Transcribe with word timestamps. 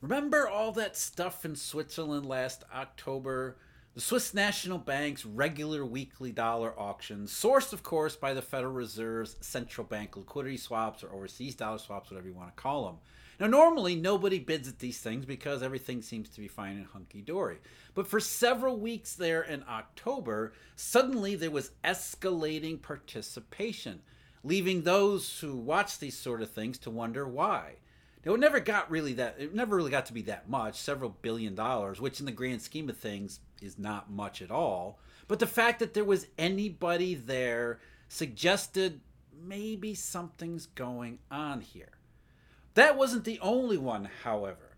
Remember 0.00 0.48
all 0.48 0.70
that 0.72 0.96
stuff 0.96 1.44
in 1.44 1.56
Switzerland 1.56 2.24
last 2.24 2.62
October? 2.72 3.56
The 3.96 4.00
Swiss 4.00 4.32
National 4.32 4.78
Bank's 4.78 5.26
regular 5.26 5.84
weekly 5.84 6.30
dollar 6.30 6.72
auctions, 6.78 7.32
sourced, 7.32 7.72
of 7.72 7.82
course, 7.82 8.14
by 8.14 8.32
the 8.32 8.40
Federal 8.40 8.72
Reserve's 8.72 9.34
central 9.40 9.84
bank 9.84 10.16
liquidity 10.16 10.56
swaps 10.56 11.02
or 11.02 11.12
overseas 11.12 11.56
dollar 11.56 11.78
swaps, 11.78 12.10
whatever 12.10 12.28
you 12.28 12.34
want 12.34 12.54
to 12.54 12.62
call 12.62 12.86
them. 12.86 12.98
Now, 13.40 13.48
normally 13.48 13.96
nobody 13.96 14.38
bids 14.38 14.68
at 14.68 14.78
these 14.78 15.00
things 15.00 15.24
because 15.24 15.64
everything 15.64 16.00
seems 16.00 16.28
to 16.28 16.40
be 16.40 16.46
fine 16.46 16.76
and 16.76 16.86
hunky 16.86 17.20
dory. 17.20 17.58
But 17.96 18.06
for 18.06 18.20
several 18.20 18.78
weeks 18.78 19.14
there 19.14 19.42
in 19.42 19.64
October, 19.68 20.52
suddenly 20.76 21.34
there 21.34 21.50
was 21.50 21.72
escalating 21.82 22.80
participation, 22.80 24.02
leaving 24.44 24.82
those 24.82 25.40
who 25.40 25.56
watch 25.56 25.98
these 25.98 26.16
sort 26.16 26.40
of 26.40 26.52
things 26.52 26.78
to 26.78 26.90
wonder 26.90 27.26
why. 27.26 27.78
It 28.34 28.40
never 28.40 28.60
got 28.60 28.90
really 28.90 29.14
that. 29.14 29.36
It 29.38 29.54
never 29.54 29.76
really 29.76 29.90
got 29.90 30.06
to 30.06 30.12
be 30.12 30.22
that 30.22 30.48
much, 30.48 30.76
several 30.76 31.16
billion 31.22 31.54
dollars, 31.54 32.00
which 32.00 32.20
in 32.20 32.26
the 32.26 32.32
grand 32.32 32.60
scheme 32.60 32.88
of 32.90 32.96
things 32.96 33.40
is 33.62 33.78
not 33.78 34.10
much 34.10 34.42
at 34.42 34.50
all. 34.50 34.98
But 35.28 35.38
the 35.38 35.46
fact 35.46 35.78
that 35.78 35.94
there 35.94 36.04
was 36.04 36.26
anybody 36.36 37.14
there 37.14 37.80
suggested 38.08 39.00
maybe 39.40 39.94
something's 39.94 40.66
going 40.66 41.20
on 41.30 41.60
here. 41.60 41.92
That 42.74 42.96
wasn't 42.96 43.24
the 43.24 43.40
only 43.40 43.78
one, 43.78 44.08
however. 44.24 44.76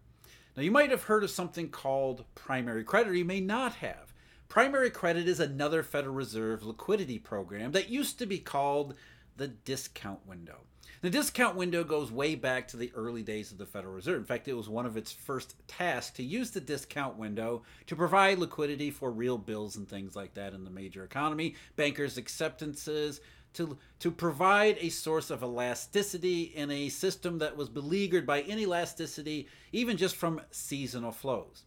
Now, 0.56 0.62
you 0.62 0.70
might 0.70 0.90
have 0.90 1.04
heard 1.04 1.24
of 1.24 1.30
something 1.30 1.70
called 1.70 2.24
primary 2.34 2.84
credit, 2.84 3.10
or 3.10 3.14
you 3.14 3.24
may 3.24 3.40
not 3.40 3.74
have. 3.76 4.12
Primary 4.48 4.90
credit 4.90 5.28
is 5.28 5.38
another 5.38 5.82
Federal 5.82 6.14
Reserve 6.14 6.64
liquidity 6.64 7.18
program 7.18 7.72
that 7.72 7.88
used 7.88 8.18
to 8.18 8.26
be 8.26 8.38
called 8.38 8.94
the 9.36 9.48
discount 9.48 10.26
window. 10.26 10.62
The 11.02 11.10
discount 11.10 11.56
window 11.56 11.82
goes 11.82 12.12
way 12.12 12.34
back 12.34 12.68
to 12.68 12.76
the 12.76 12.92
early 12.94 13.22
days 13.22 13.52
of 13.52 13.58
the 13.58 13.66
Federal 13.66 13.94
Reserve. 13.94 14.18
In 14.18 14.24
fact, 14.24 14.48
it 14.48 14.54
was 14.54 14.68
one 14.68 14.86
of 14.86 14.96
its 14.96 15.12
first 15.12 15.56
tasks 15.66 16.16
to 16.16 16.22
use 16.22 16.50
the 16.50 16.60
discount 16.60 17.16
window 17.16 17.62
to 17.86 17.96
provide 17.96 18.38
liquidity 18.38 18.90
for 18.90 19.10
real 19.10 19.38
bills 19.38 19.76
and 19.76 19.88
things 19.88 20.14
like 20.14 20.34
that 20.34 20.52
in 20.52 20.64
the 20.64 20.70
major 20.70 21.02
economy, 21.04 21.54
bankers' 21.76 22.18
acceptances, 22.18 23.20
to, 23.54 23.78
to 23.98 24.10
provide 24.10 24.76
a 24.80 24.90
source 24.90 25.30
of 25.30 25.42
elasticity 25.42 26.42
in 26.42 26.70
a 26.70 26.88
system 26.88 27.38
that 27.38 27.56
was 27.56 27.68
beleaguered 27.68 28.26
by 28.26 28.42
inelasticity, 28.42 29.46
even 29.72 29.96
just 29.96 30.16
from 30.16 30.40
seasonal 30.50 31.12
flows. 31.12 31.64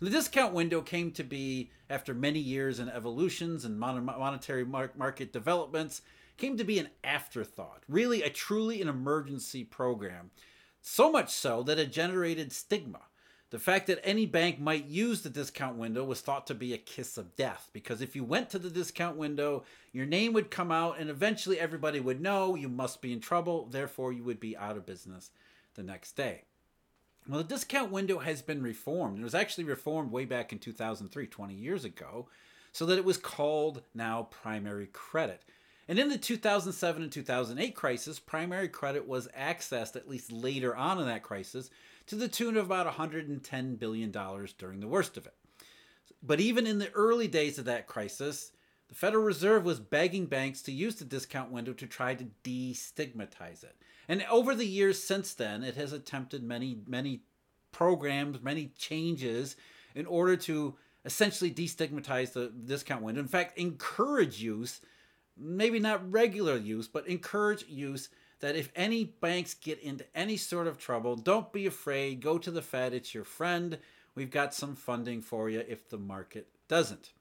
The 0.00 0.10
discount 0.10 0.52
window 0.52 0.82
came 0.82 1.12
to 1.12 1.24
be 1.24 1.70
after 1.88 2.12
many 2.12 2.38
years 2.38 2.78
and 2.78 2.90
evolutions 2.90 3.64
and 3.64 3.78
monetary 3.78 4.64
market 4.64 5.32
developments 5.32 6.02
came 6.36 6.56
to 6.56 6.64
be 6.64 6.78
an 6.78 6.88
afterthought, 7.02 7.82
really 7.88 8.22
a 8.22 8.30
truly 8.30 8.80
an 8.82 8.88
emergency 8.88 9.64
program. 9.64 10.30
So 10.80 11.10
much 11.10 11.30
so 11.30 11.62
that 11.62 11.78
it 11.78 11.92
generated 11.92 12.52
stigma. 12.52 13.00
The 13.50 13.58
fact 13.60 13.86
that 13.86 14.00
any 14.02 14.26
bank 14.26 14.58
might 14.58 14.86
use 14.86 15.22
the 15.22 15.30
discount 15.30 15.76
window 15.76 16.04
was 16.04 16.20
thought 16.20 16.46
to 16.48 16.54
be 16.54 16.74
a 16.74 16.78
kiss 16.78 17.16
of 17.16 17.36
death 17.36 17.70
because 17.72 18.00
if 18.00 18.16
you 18.16 18.24
went 18.24 18.50
to 18.50 18.58
the 18.58 18.68
discount 18.68 19.16
window, 19.16 19.62
your 19.92 20.06
name 20.06 20.32
would 20.32 20.50
come 20.50 20.72
out 20.72 20.98
and 20.98 21.08
eventually 21.08 21.60
everybody 21.60 22.00
would 22.00 22.20
know 22.20 22.56
you 22.56 22.68
must 22.68 23.00
be 23.00 23.12
in 23.12 23.20
trouble, 23.20 23.66
therefore, 23.66 24.12
you 24.12 24.24
would 24.24 24.40
be 24.40 24.56
out 24.56 24.76
of 24.76 24.84
business 24.86 25.30
the 25.74 25.84
next 25.84 26.16
day. 26.16 26.42
Well, 27.28 27.38
the 27.38 27.44
discount 27.44 27.92
window 27.92 28.18
has 28.18 28.42
been 28.42 28.60
reformed. 28.60 29.20
It 29.20 29.24
was 29.24 29.34
actually 29.34 29.64
reformed 29.64 30.10
way 30.10 30.24
back 30.24 30.52
in 30.52 30.58
2003, 30.58 31.26
20 31.26 31.54
years 31.54 31.84
ago, 31.84 32.28
so 32.72 32.84
that 32.86 32.98
it 32.98 33.04
was 33.04 33.16
called 33.18 33.82
now 33.94 34.24
primary 34.30 34.88
credit. 34.92 35.42
And 35.88 35.98
in 35.98 36.08
the 36.08 36.18
2007 36.18 37.02
and 37.02 37.12
2008 37.12 37.74
crisis, 37.74 38.18
primary 38.18 38.68
credit 38.68 39.06
was 39.06 39.28
accessed, 39.38 39.96
at 39.96 40.08
least 40.08 40.32
later 40.32 40.74
on 40.74 40.98
in 40.98 41.06
that 41.06 41.22
crisis, 41.22 41.70
to 42.06 42.16
the 42.16 42.28
tune 42.28 42.56
of 42.56 42.66
about 42.66 42.92
$110 42.92 43.78
billion 43.78 44.10
during 44.10 44.80
the 44.80 44.88
worst 44.88 45.16
of 45.16 45.26
it. 45.26 45.34
But 46.22 46.40
even 46.40 46.66
in 46.66 46.78
the 46.78 46.90
early 46.92 47.28
days 47.28 47.58
of 47.58 47.66
that 47.66 47.86
crisis, 47.86 48.52
the 48.88 48.94
Federal 48.94 49.24
Reserve 49.24 49.64
was 49.64 49.80
begging 49.80 50.26
banks 50.26 50.62
to 50.62 50.72
use 50.72 50.96
the 50.96 51.04
discount 51.04 51.50
window 51.50 51.72
to 51.74 51.86
try 51.86 52.14
to 52.14 52.26
destigmatize 52.42 53.62
it. 53.62 53.76
And 54.08 54.24
over 54.30 54.54
the 54.54 54.66
years 54.66 55.02
since 55.02 55.34
then, 55.34 55.62
it 55.62 55.76
has 55.76 55.92
attempted 55.92 56.42
many, 56.42 56.78
many 56.86 57.22
programs, 57.72 58.40
many 58.42 58.72
changes 58.78 59.56
in 59.94 60.06
order 60.06 60.36
to 60.36 60.76
essentially 61.04 61.50
destigmatize 61.50 62.32
the 62.32 62.52
discount 62.64 63.02
window. 63.02 63.20
In 63.20 63.28
fact, 63.28 63.58
encourage 63.58 64.40
use 64.40 64.80
maybe 65.36 65.78
not 65.78 66.10
regular 66.10 66.56
use, 66.56 66.88
but 66.88 67.06
encourage 67.06 67.66
use 67.68 68.08
that 68.40 68.56
if 68.56 68.70
any 68.76 69.04
banks 69.04 69.54
get 69.54 69.80
into 69.80 70.04
any 70.14 70.36
sort 70.36 70.66
of 70.66 70.78
trouble, 70.78 71.16
don't 71.16 71.52
be 71.52 71.66
afraid. 71.66 72.20
Go 72.20 72.38
to 72.38 72.50
the 72.50 72.62
Fed, 72.62 72.92
it's 72.92 73.14
your 73.14 73.24
friend. 73.24 73.78
We've 74.14 74.30
got 74.30 74.54
some 74.54 74.76
funding 74.76 75.22
for 75.22 75.48
you 75.48 75.64
if 75.66 75.88
the 75.88 75.98
market 75.98 76.48
doesn't. 76.68 77.12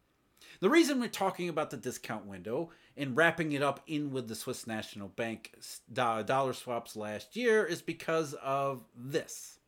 The 0.59 0.69
reason 0.69 0.99
we're 0.99 1.07
talking 1.07 1.49
about 1.49 1.69
the 1.69 1.77
discount 1.77 2.25
window 2.25 2.69
and 2.95 3.17
wrapping 3.17 3.53
it 3.53 3.63
up 3.63 3.81
in 3.87 4.11
with 4.11 4.27
the 4.27 4.35
Swiss 4.35 4.67
National 4.67 5.07
Bank 5.07 5.53
dollar 5.91 6.53
swaps 6.53 6.95
last 6.95 7.35
year 7.35 7.65
is 7.65 7.81
because 7.81 8.33
of 8.35 8.83
this. 8.95 9.59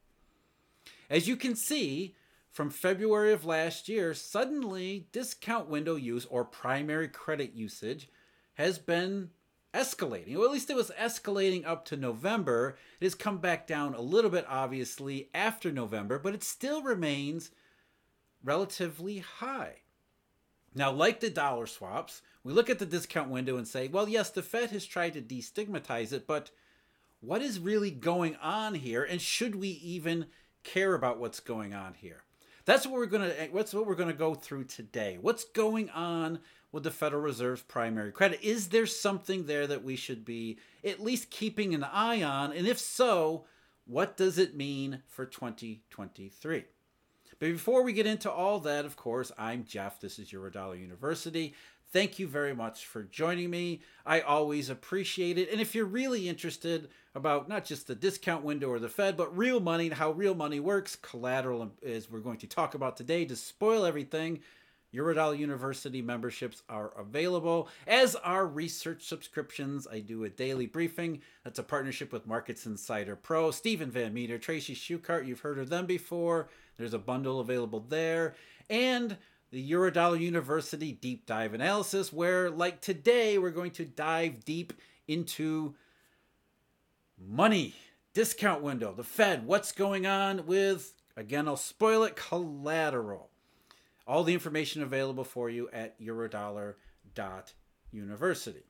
As 1.10 1.28
you 1.28 1.36
can 1.36 1.56
see, 1.56 2.16
from 2.52 2.70
February 2.70 3.34
of 3.34 3.46
last 3.46 3.90
year, 3.90 4.14
suddenly 4.14 5.08
discount 5.12 5.68
window 5.68 5.96
use 5.96 6.26
or 6.26 6.46
primary 6.46 7.08
credit 7.08 7.54
usage 7.54 8.08
has 8.56 8.78
been 8.80 9.30
escalating. 9.74 10.36
Well, 10.36 10.46
at 10.46 10.52
least 10.52 10.70
it 10.70 10.76
was 10.76 10.92
escalating 11.00 11.66
up 11.66 11.86
to 11.86 11.98
November. 11.98 12.78
It 13.00 13.06
has 13.06 13.16
come 13.16 13.38
back 13.38 13.68
down 13.68 13.94
a 13.94 14.02
little 14.02 14.32
bit, 14.32 14.46
obviously, 14.50 15.30
after 15.34 15.72
November, 15.72 16.18
but 16.18 16.34
it 16.34 16.44
still 16.44 16.82
remains 16.82 17.52
relatively 18.44 19.20
high. 19.20 19.82
Now, 20.74 20.92
like 20.92 21.20
the 21.20 21.30
dollar 21.30 21.68
swaps, 21.68 22.22
we 22.44 22.54
look 22.54 22.70
at 22.70 22.80
the 22.80 22.86
discount 22.86 23.30
window 23.30 23.58
and 23.58 23.68
say, 23.68 23.88
well, 23.88 24.08
yes, 24.10 24.30
the 24.30 24.44
Fed 24.44 24.72
has 24.72 24.86
tried 24.86 25.14
to 25.14 25.22
destigmatize 25.22 26.12
it, 26.12 26.28
but 26.28 26.52
what 27.22 27.42
is 27.42 27.60
really 27.60 27.92
going 27.92 28.36
on 28.38 28.76
here? 28.76 29.04
And 29.04 29.22
should 29.22 29.56
we 29.56 29.70
even 29.70 30.28
care 30.64 30.94
about 30.94 31.18
what's 31.18 31.40
going 31.40 31.74
on 31.74 31.96
here? 31.96 32.24
That's 32.66 32.88
what 32.88 32.96
we're 32.96 33.06
gonna. 33.06 33.34
Eh, 33.38 33.48
what's 33.52 33.74
what 33.74 33.86
we're 33.86 33.96
gonna 33.96 34.14
go 34.14 34.34
through 34.34 34.66
today. 34.66 35.18
What's 35.22 35.46
going 35.46 35.90
on 35.92 36.40
with 36.72 36.84
the 36.84 36.92
Federal 36.92 37.22
Reserve's 37.22 37.62
primary 37.62 38.12
credit? 38.12 38.44
Is 38.44 38.70
there 38.70 38.88
something 38.88 39.46
there 39.46 39.68
that 39.68 39.84
we 39.84 39.96
should 39.96 40.26
be 40.26 40.58
at 40.84 41.00
least 41.00 41.30
keeping 41.30 41.76
an 41.76 41.84
eye 41.84 42.24
on? 42.24 42.52
And 42.52 42.68
if 42.68 42.80
so, 42.80 43.46
what 43.86 44.18
does 44.18 44.40
it 44.40 44.56
mean 44.56 45.04
for 45.08 45.26
2023? 45.26 46.66
But 47.38 47.50
before 47.50 47.84
we 47.84 47.94
get 47.94 48.08
into 48.08 48.32
all 48.32 48.60
that, 48.62 48.86
of 48.86 48.96
course, 48.96 49.32
I'm 49.38 49.66
Jeff. 49.66 50.00
This 50.00 50.18
is 50.18 50.30
Eurodollar 50.30 50.80
University. 50.80 51.54
Thank 51.92 52.20
you 52.20 52.28
very 52.28 52.54
much 52.54 52.86
for 52.86 53.04
joining 53.04 53.50
me. 53.50 53.82
I 54.06 54.20
always 54.20 54.70
appreciate 54.70 55.38
it. 55.38 55.52
And 55.52 55.62
if 55.62 55.74
you're 55.74 55.86
really 55.86 56.28
interested 56.28 56.90
about 57.14 57.48
not 57.48 57.64
just 57.64 57.88
the 57.88 57.96
discount 57.96 58.44
window 58.44 58.70
or 58.70 58.80
the 58.80 58.90
Fed, 58.90 59.16
but 59.16 59.36
real 59.38 59.60
money 59.60 59.86
and 59.86 59.96
how 59.96 60.12
real 60.12 60.36
money 60.36 60.60
works, 60.60 60.98
collateral 60.98 61.72
is 61.82 62.12
we're 62.12 62.20
going 62.20 62.40
to 62.40 62.48
talk 62.48 62.74
about 62.76 62.98
today 62.98 63.24
to 63.26 63.36
spoil 63.36 63.86
everything. 63.86 64.42
Eurodollar 64.94 65.38
University 65.38 66.02
memberships 66.02 66.64
are 66.70 66.92
available, 66.98 67.68
as 67.86 68.16
are 68.16 68.46
research 68.46 69.04
subscriptions. 69.04 69.88
I 69.88 70.00
do 70.00 70.24
a 70.24 70.30
daily 70.30 70.68
briefing. 70.68 71.22
That's 71.44 71.60
a 71.60 71.64
partnership 71.64 72.14
with 72.14 72.28
Markets 72.28 72.66
Insider 72.66 73.16
Pro. 73.16 73.52
Steven 73.52 73.92
Van 73.92 74.14
Metre, 74.14 74.38
Tracy 74.38 74.74
Shuchart, 74.74 75.28
you've 75.28 75.42
heard 75.42 75.60
of 75.60 75.70
them 75.70 75.86
before. 75.86 76.50
There's 76.78 76.94
a 76.94 77.00
bundle 77.00 77.40
available 77.40 77.86
there. 77.88 78.36
And 78.70 79.18
the 79.56 79.72
Eurodollar 79.72 80.20
University 80.20 80.92
Deep 80.92 81.26
Dive 81.26 81.54
Analysis, 81.54 82.12
where, 82.12 82.50
like 82.50 82.82
today, 82.82 83.38
we're 83.38 83.52
going 83.52 83.72
to 83.72 83.86
dive 83.86 84.44
deep 84.44 84.74
into 85.08 85.76
money, 87.18 87.74
discount 88.14 88.62
window, 88.62 88.94
the 88.94 89.06
Fed, 89.06 89.48
what's 89.48 89.72
going 89.72 90.06
on 90.06 90.46
with, 90.46 90.94
again, 91.16 91.48
I'll 91.48 91.56
spoil 91.56 92.04
it, 92.04 92.18
collateral. 92.18 93.30
All 94.06 94.26
the 94.26 94.34
information 94.34 94.84
available 94.84 95.24
for 95.24 95.50
you 95.50 95.70
at 95.72 95.98
eurodollar.university. 96.02 98.64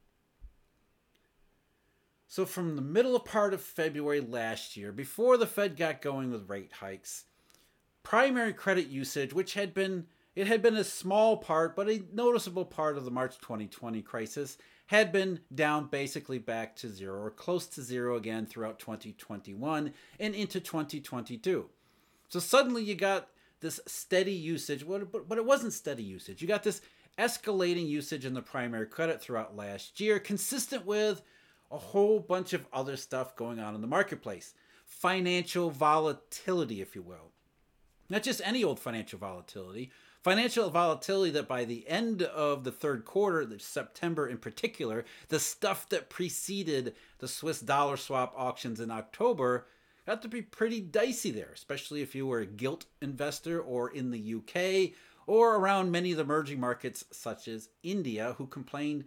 So, 2.27 2.45
from 2.45 2.75
the 2.75 2.83
middle 2.83 3.15
of 3.15 3.25
part 3.25 3.55
of 3.55 3.61
February 3.61 4.21
last 4.21 4.77
year, 4.77 4.91
before 4.91 5.37
the 5.37 5.47
Fed 5.47 5.77
got 5.77 6.03
going 6.03 6.29
with 6.29 6.47
rate 6.47 6.73
hikes, 6.73 7.23
primary 8.03 8.53
credit 8.53 8.89
usage, 8.89 9.33
which 9.33 9.55
had 9.55 9.73
been 9.73 10.05
it 10.35 10.47
had 10.47 10.61
been 10.61 10.75
a 10.75 10.83
small 10.83 11.37
part, 11.37 11.75
but 11.75 11.89
a 11.89 12.03
noticeable 12.13 12.65
part 12.65 12.97
of 12.97 13.05
the 13.05 13.11
March 13.11 13.39
2020 13.39 14.01
crisis, 14.01 14.57
had 14.87 15.11
been 15.11 15.39
down 15.53 15.87
basically 15.87 16.37
back 16.37 16.75
to 16.75 16.89
zero 16.89 17.19
or 17.19 17.31
close 17.31 17.65
to 17.65 17.81
zero 17.81 18.17
again 18.17 18.45
throughout 18.45 18.77
2021 18.77 19.93
and 20.19 20.35
into 20.35 20.59
2022. 20.59 21.69
So 22.29 22.39
suddenly 22.39 22.83
you 22.83 22.95
got 22.95 23.29
this 23.61 23.79
steady 23.87 24.33
usage, 24.33 24.85
but 24.87 25.37
it 25.37 25.45
wasn't 25.45 25.73
steady 25.73 26.03
usage. 26.03 26.41
You 26.41 26.47
got 26.47 26.63
this 26.63 26.81
escalating 27.17 27.87
usage 27.87 28.25
in 28.25 28.33
the 28.33 28.41
primary 28.41 28.85
credit 28.85 29.21
throughout 29.21 29.55
last 29.55 29.99
year, 29.99 30.19
consistent 30.19 30.85
with 30.85 31.21
a 31.71 31.77
whole 31.77 32.19
bunch 32.19 32.53
of 32.53 32.67
other 32.71 32.97
stuff 32.97 33.35
going 33.35 33.59
on 33.59 33.73
in 33.73 33.81
the 33.81 33.87
marketplace. 33.87 34.53
financial 34.85 35.71
volatility, 35.71 36.81
if 36.81 36.95
you 36.95 37.01
will. 37.01 37.31
Not 38.09 38.23
just 38.23 38.41
any 38.43 38.63
old 38.63 38.79
financial 38.79 39.19
volatility, 39.19 39.91
financial 40.25 40.71
volatility 40.71 41.29
that 41.29 41.47
by 41.47 41.65
the 41.65 41.87
end 41.87 42.23
of 42.23 42.63
the 42.63 42.71
third 42.71 43.05
quarter, 43.05 43.47
September 43.59 44.27
in 44.27 44.39
particular, 44.39 45.05
the 45.27 45.39
stuff 45.39 45.87
that 45.89 46.09
preceded 46.09 46.95
the 47.19 47.27
Swiss 47.27 47.59
dollar 47.59 47.95
swap 47.95 48.33
auctions 48.35 48.79
in 48.79 48.89
October 48.89 49.67
got 50.07 50.23
to 50.23 50.27
be 50.27 50.41
pretty 50.41 50.81
dicey 50.81 51.29
there, 51.29 51.51
especially 51.53 52.01
if 52.01 52.15
you 52.15 52.25
were 52.25 52.39
a 52.39 52.45
gilt 52.47 52.85
investor 53.03 53.61
or 53.61 53.91
in 53.91 54.09
the 54.09 54.33
UK 54.33 54.95
or 55.27 55.57
around 55.57 55.91
many 55.91 56.09
of 56.09 56.17
the 56.17 56.23
emerging 56.23 56.59
markets 56.59 57.05
such 57.11 57.47
as 57.47 57.69
India, 57.83 58.33
who 58.39 58.47
complained 58.47 59.05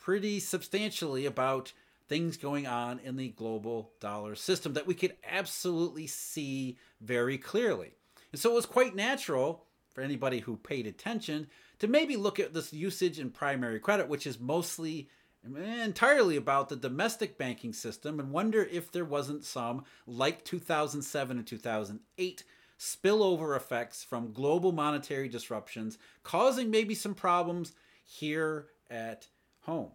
pretty 0.00 0.40
substantially 0.40 1.26
about 1.26 1.74
things 2.08 2.38
going 2.38 2.66
on 2.66 2.98
in 3.00 3.16
the 3.16 3.28
global 3.28 3.92
dollar 4.00 4.34
system 4.34 4.72
that 4.72 4.86
we 4.86 4.94
could 4.94 5.16
absolutely 5.30 6.06
see 6.06 6.78
very 7.02 7.36
clearly. 7.36 7.92
And 8.32 8.40
so 8.40 8.52
it 8.52 8.54
was 8.54 8.64
quite 8.64 8.96
natural 8.96 9.66
for 9.94 10.02
anybody 10.02 10.40
who 10.40 10.56
paid 10.56 10.86
attention 10.86 11.46
to 11.78 11.86
maybe 11.86 12.16
look 12.16 12.38
at 12.38 12.52
this 12.52 12.72
usage 12.72 13.18
in 13.18 13.30
primary 13.30 13.80
credit, 13.80 14.08
which 14.08 14.26
is 14.26 14.38
mostly 14.40 15.08
eh, 15.56 15.84
entirely 15.84 16.36
about 16.36 16.68
the 16.68 16.76
domestic 16.76 17.38
banking 17.38 17.72
system, 17.72 18.20
and 18.20 18.30
wonder 18.30 18.64
if 18.64 18.90
there 18.90 19.04
wasn't 19.04 19.44
some, 19.44 19.84
like 20.06 20.44
2007 20.44 21.38
and 21.38 21.46
2008, 21.46 22.44
spillover 22.78 23.56
effects 23.56 24.02
from 24.02 24.32
global 24.32 24.72
monetary 24.72 25.28
disruptions 25.28 25.96
causing 26.24 26.70
maybe 26.70 26.94
some 26.94 27.14
problems 27.14 27.72
here 28.04 28.66
at 28.90 29.28
home. 29.60 29.92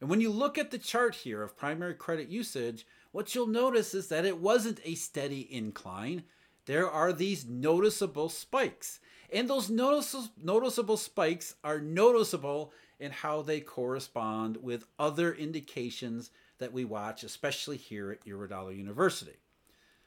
And 0.00 0.10
when 0.10 0.20
you 0.20 0.30
look 0.30 0.58
at 0.58 0.70
the 0.70 0.78
chart 0.78 1.14
here 1.14 1.42
of 1.42 1.56
primary 1.56 1.94
credit 1.94 2.28
usage, 2.28 2.86
what 3.12 3.34
you'll 3.34 3.46
notice 3.46 3.94
is 3.94 4.08
that 4.08 4.24
it 4.24 4.38
wasn't 4.38 4.80
a 4.84 4.96
steady 4.96 5.46
incline. 5.50 6.24
There 6.66 6.90
are 6.90 7.12
these 7.12 7.46
noticeable 7.46 8.28
spikes. 8.28 9.00
And 9.34 9.50
those 9.50 9.68
noticeable, 9.68 10.28
noticeable 10.40 10.96
spikes 10.96 11.56
are 11.64 11.80
noticeable 11.80 12.72
in 13.00 13.10
how 13.10 13.42
they 13.42 13.60
correspond 13.60 14.58
with 14.58 14.86
other 14.98 15.34
indications 15.34 16.30
that 16.58 16.72
we 16.72 16.84
watch, 16.84 17.24
especially 17.24 17.76
here 17.76 18.12
at 18.12 18.24
Eurodollar 18.24 18.76
University. 18.76 19.36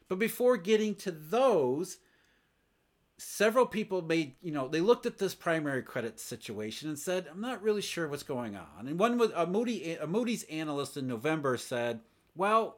But 0.07 0.18
before 0.18 0.56
getting 0.56 0.95
to 0.95 1.12
those, 1.12 1.97
several 3.18 3.65
people 3.65 4.01
made, 4.01 4.35
you 4.41 4.53
know, 4.53 4.69
they 4.69 4.79
looked 4.79 5.06
at 5.06 5.18
this 5.18 5.35
primary 5.35 5.83
credit 5.83 6.21
situation 6.21 6.88
and 6.88 6.97
said, 6.97 7.27
I'm 7.29 7.41
not 7.41 7.62
really 7.62 7.81
sure 7.81 8.07
what's 8.07 8.24
going 8.24 8.56
on. 8.56 8.88
And 8.88 8.97
one 8.97 9.18
with 9.18 9.33
a, 9.35 9.45
Moody, 9.45 9.95
a 9.95 10.07
Moody's 10.07 10.44
analyst 10.44 10.95
in 10.95 11.06
November 11.06 11.57
said, 11.57 12.00
well, 12.33 12.77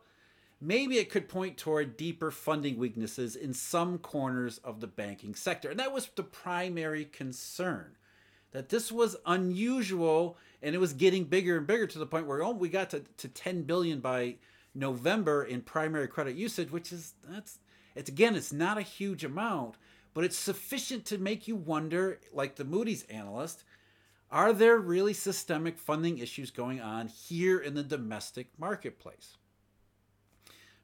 maybe 0.61 0.97
it 0.97 1.09
could 1.09 1.29
point 1.29 1.57
toward 1.57 1.97
deeper 1.97 2.31
funding 2.31 2.77
weaknesses 2.77 3.35
in 3.35 3.53
some 3.53 3.97
corners 3.97 4.57
of 4.59 4.79
the 4.79 4.87
banking 4.87 5.35
sector. 5.35 5.69
And 5.69 5.79
that 5.79 5.93
was 5.93 6.09
the 6.15 6.23
primary 6.23 7.05
concern. 7.05 7.95
That 8.51 8.69
this 8.69 8.91
was 8.91 9.15
unusual 9.25 10.37
and 10.61 10.73
it 10.73 10.79
was 10.79 10.93
getting 10.93 11.25
bigger 11.25 11.57
and 11.57 11.67
bigger 11.67 11.85
to 11.87 11.99
the 11.99 12.05
point 12.05 12.25
where 12.25 12.43
oh, 12.43 12.51
we 12.51 12.67
got 12.67 12.89
to, 12.89 13.03
to 13.17 13.27
10 13.27 13.63
billion 13.63 13.99
by 13.99 14.35
November 14.73 15.43
in 15.43 15.61
primary 15.61 16.07
credit 16.07 16.35
usage, 16.35 16.71
which 16.71 16.91
is 16.91 17.13
that's 17.27 17.59
it's 17.95 18.09
again, 18.09 18.35
it's 18.35 18.53
not 18.53 18.77
a 18.77 18.81
huge 18.81 19.23
amount, 19.23 19.75
but 20.13 20.23
it's 20.23 20.37
sufficient 20.37 21.05
to 21.05 21.17
make 21.17 21.47
you 21.47 21.55
wonder, 21.55 22.19
like 22.33 22.55
the 22.55 22.65
Moody's 22.65 23.03
analyst, 23.03 23.63
are 24.31 24.53
there 24.53 24.77
really 24.77 25.13
systemic 25.13 25.77
funding 25.77 26.19
issues 26.19 26.51
going 26.51 26.79
on 26.81 27.07
here 27.07 27.59
in 27.59 27.73
the 27.73 27.83
domestic 27.83 28.47
marketplace? 28.57 29.37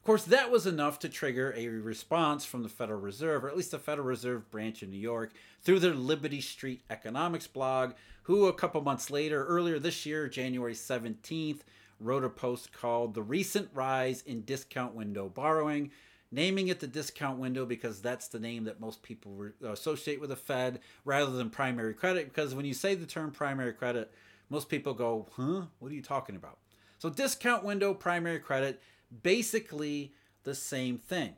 Course, 0.05 0.25
that 0.25 0.51
was 0.51 0.67
enough 0.67 0.99
to 0.99 1.09
trigger 1.09 1.51
a 1.57 1.67
response 1.67 2.45
from 2.45 2.61
the 2.61 2.69
Federal 2.69 3.01
Reserve, 3.01 3.43
or 3.43 3.49
at 3.49 3.57
least 3.57 3.71
the 3.71 3.79
Federal 3.79 4.07
Reserve 4.07 4.51
branch 4.51 4.83
in 4.83 4.91
New 4.91 4.99
York, 4.99 5.31
through 5.63 5.79
their 5.79 5.95
Liberty 5.95 6.41
Street 6.41 6.83
Economics 6.91 7.47
blog, 7.47 7.93
who 8.21 8.45
a 8.45 8.53
couple 8.53 8.79
months 8.81 9.09
later, 9.09 9.43
earlier 9.47 9.79
this 9.79 10.05
year, 10.05 10.27
January 10.27 10.75
17th, 10.75 11.61
wrote 11.99 12.23
a 12.23 12.29
post 12.29 12.71
called 12.71 13.15
The 13.15 13.23
Recent 13.23 13.69
Rise 13.73 14.21
in 14.21 14.43
Discount 14.43 14.93
Window 14.93 15.27
Borrowing, 15.27 15.89
naming 16.31 16.67
it 16.67 16.79
the 16.79 16.85
discount 16.85 17.39
window 17.39 17.65
because 17.65 17.99
that's 17.99 18.27
the 18.27 18.39
name 18.39 18.65
that 18.65 18.79
most 18.79 19.01
people 19.01 19.49
associate 19.63 20.21
with 20.21 20.29
the 20.29 20.35
Fed 20.35 20.81
rather 21.03 21.31
than 21.31 21.49
primary 21.49 21.95
credit. 21.95 22.31
Because 22.31 22.53
when 22.53 22.65
you 22.65 22.75
say 22.75 22.93
the 22.93 23.07
term 23.07 23.31
primary 23.31 23.73
credit, 23.73 24.13
most 24.51 24.69
people 24.69 24.93
go, 24.93 25.27
huh? 25.35 25.63
What 25.79 25.91
are 25.91 25.95
you 25.95 26.03
talking 26.03 26.35
about? 26.35 26.59
So, 26.99 27.09
discount 27.09 27.63
window, 27.63 27.95
primary 27.95 28.39
credit 28.39 28.81
basically 29.23 30.13
the 30.43 30.55
same 30.55 30.97
thing. 30.97 31.33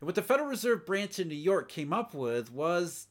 And 0.00 0.06
what 0.06 0.14
the 0.14 0.22
Federal 0.22 0.48
Reserve 0.48 0.86
branch 0.86 1.18
in 1.18 1.28
New 1.28 1.34
York 1.34 1.68
came 1.68 1.92
up 1.92 2.14
with 2.14 2.50
was 2.50 3.06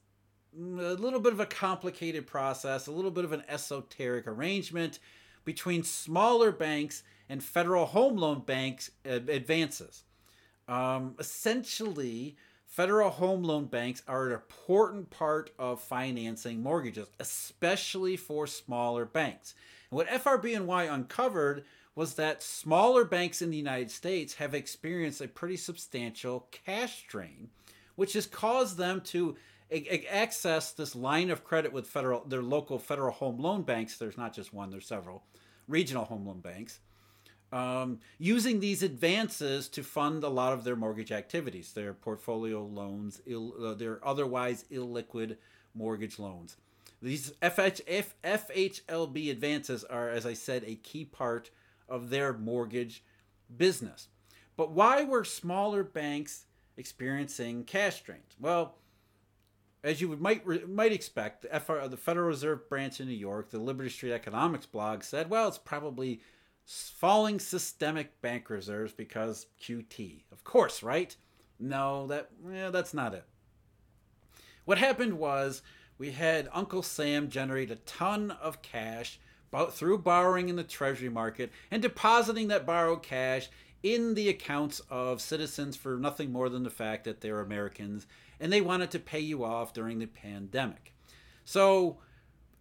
a 0.56 0.94
little 0.94 1.19
bit 1.19 1.33
of 1.33 1.39
a 1.39 1.45
complicated 1.45 2.25
process, 2.25 2.88
a 2.88 2.91
little 2.91 3.11
bit 3.11 3.25
of 3.25 3.31
an 3.31 3.44
esoteric 3.47 4.27
arrangement 4.27 5.00
between 5.45 5.83
smaller 5.83 6.51
banks 6.51 7.03
and 7.29 7.44
Federal 7.44 7.85
Home 7.85 8.17
Loan 8.17 8.41
Banks 8.41 8.91
advances. 9.06 10.03
Um, 10.67 11.15
essentially, 11.19 12.35
Federal 12.65 13.09
Home 13.09 13.44
Loan 13.44 13.65
Banks 13.65 14.03
are 14.07 14.27
an 14.27 14.33
important 14.33 15.09
part 15.09 15.51
of 15.57 15.81
financing 15.81 16.61
mortgages, 16.61 17.07
especially 17.19 18.15
for 18.15 18.47
smaller 18.47 19.06
banks. 19.06 19.56
And 19.89 19.97
what 19.97 20.07
FRBNY 20.07 20.91
uncovered 20.91 21.65
was 21.99 22.13
that 22.13 22.41
smaller 22.41 23.03
banks 23.03 23.41
in 23.41 23.51
the 23.51 23.57
United 23.57 23.91
States 23.91 24.35
have 24.35 24.53
experienced 24.53 25.19
a 25.19 25.27
pretty 25.27 25.57
substantial 25.57 26.47
cash 26.65 27.03
drain, 27.09 27.49
which 27.97 28.13
has 28.13 28.25
caused 28.25 28.77
them 28.77 29.01
to 29.01 29.35
access 30.09 30.71
this 30.71 30.95
line 30.95 31.29
of 31.29 31.43
credit 31.43 31.73
with 31.73 31.85
federal 31.85 32.23
their 32.23 32.41
local 32.41 32.79
federal 32.79 33.11
home 33.11 33.37
loan 33.37 33.63
banks. 33.63 33.97
There's 33.97 34.17
not 34.17 34.33
just 34.33 34.53
one, 34.53 34.69
there's 34.69 34.87
several 34.87 35.23
regional 35.67 36.05
home 36.05 36.25
loan 36.25 36.39
banks. 36.39 36.79
Um, 37.51 37.99
using 38.17 38.61
these 38.61 38.81
advances 38.81 39.67
to 39.67 39.83
fund 39.83 40.23
a 40.23 40.29
lot 40.29 40.53
of 40.53 40.63
their 40.63 40.77
mortgage 40.77 41.11
activities, 41.11 41.73
their 41.73 41.93
portfolio 41.93 42.63
loans, 42.63 43.21
Ill, 43.25 43.53
uh, 43.61 43.73
their 43.73 43.99
otherwise 44.07 44.63
illiquid 44.71 45.35
mortgage 45.75 46.17
loans. 46.17 46.55
These 47.01 47.31
FH, 47.41 47.81
FHLB 48.23 49.31
advances 49.31 49.83
are, 49.83 50.09
as 50.09 50.25
I 50.25 50.33
said, 50.33 50.63
a 50.65 50.75
key 50.75 51.03
part 51.03 51.49
of 51.89 52.09
their 52.09 52.33
mortgage 52.33 53.03
business. 53.56 54.07
But 54.56 54.71
why 54.71 55.03
were 55.03 55.24
smaller 55.24 55.83
banks 55.83 56.45
experiencing 56.77 57.63
cash 57.63 58.01
drains? 58.01 58.36
Well, 58.39 58.75
as 59.83 60.02
you 60.02 60.09
would, 60.09 60.21
might 60.21 60.68
might 60.68 60.92
expect, 60.92 61.44
the, 61.44 61.59
FR, 61.59 61.87
the 61.87 61.97
Federal 61.97 62.28
Reserve 62.28 62.68
branch 62.69 62.99
in 62.99 63.07
New 63.07 63.13
York, 63.13 63.49
the 63.49 63.59
Liberty 63.59 63.90
Street 63.90 64.11
Economics 64.11 64.66
blog 64.66 65.04
said, 65.04 65.30
well, 65.30 65.47
it's 65.47 65.57
probably 65.57 66.21
falling 66.66 67.40
systemic 67.40 68.21
bank 68.21 68.49
reserves 68.49 68.94
because 68.94 69.47
QT. 69.61 70.23
Of 70.31 70.44
course, 70.44 70.83
right? 70.83 71.16
No, 71.59 72.07
that 72.07 72.30
yeah, 72.52 72.69
that's 72.69 72.94
not 72.94 73.13
it. 73.13 73.25
What 74.66 74.78
happened 74.78 75.13
was 75.13 75.61
we 75.97 76.11
had 76.11 76.49
Uncle 76.54 76.83
Sam 76.83 77.30
generate 77.30 77.71
a 77.71 77.75
ton 77.78 78.31
of 78.31 78.61
cash 78.61 79.19
through 79.71 79.97
borrowing 79.99 80.49
in 80.49 80.56
the 80.56 80.63
treasury 80.63 81.09
market 81.09 81.51
and 81.71 81.81
depositing 81.81 82.47
that 82.49 82.65
borrowed 82.65 83.03
cash 83.03 83.49
in 83.81 84.13
the 84.13 84.29
accounts 84.29 84.81
of 84.89 85.21
citizens 85.21 85.75
for 85.75 85.97
nothing 85.97 86.31
more 86.31 86.49
than 86.49 86.63
the 86.63 86.69
fact 86.69 87.06
that 87.06 87.21
they're 87.21 87.39
Americans 87.39 88.07
and 88.39 88.51
they 88.51 88.61
wanted 88.61 88.91
to 88.91 88.99
pay 88.99 89.19
you 89.19 89.44
off 89.44 89.73
during 89.73 89.99
the 89.99 90.06
pandemic. 90.06 90.94
So 91.45 91.97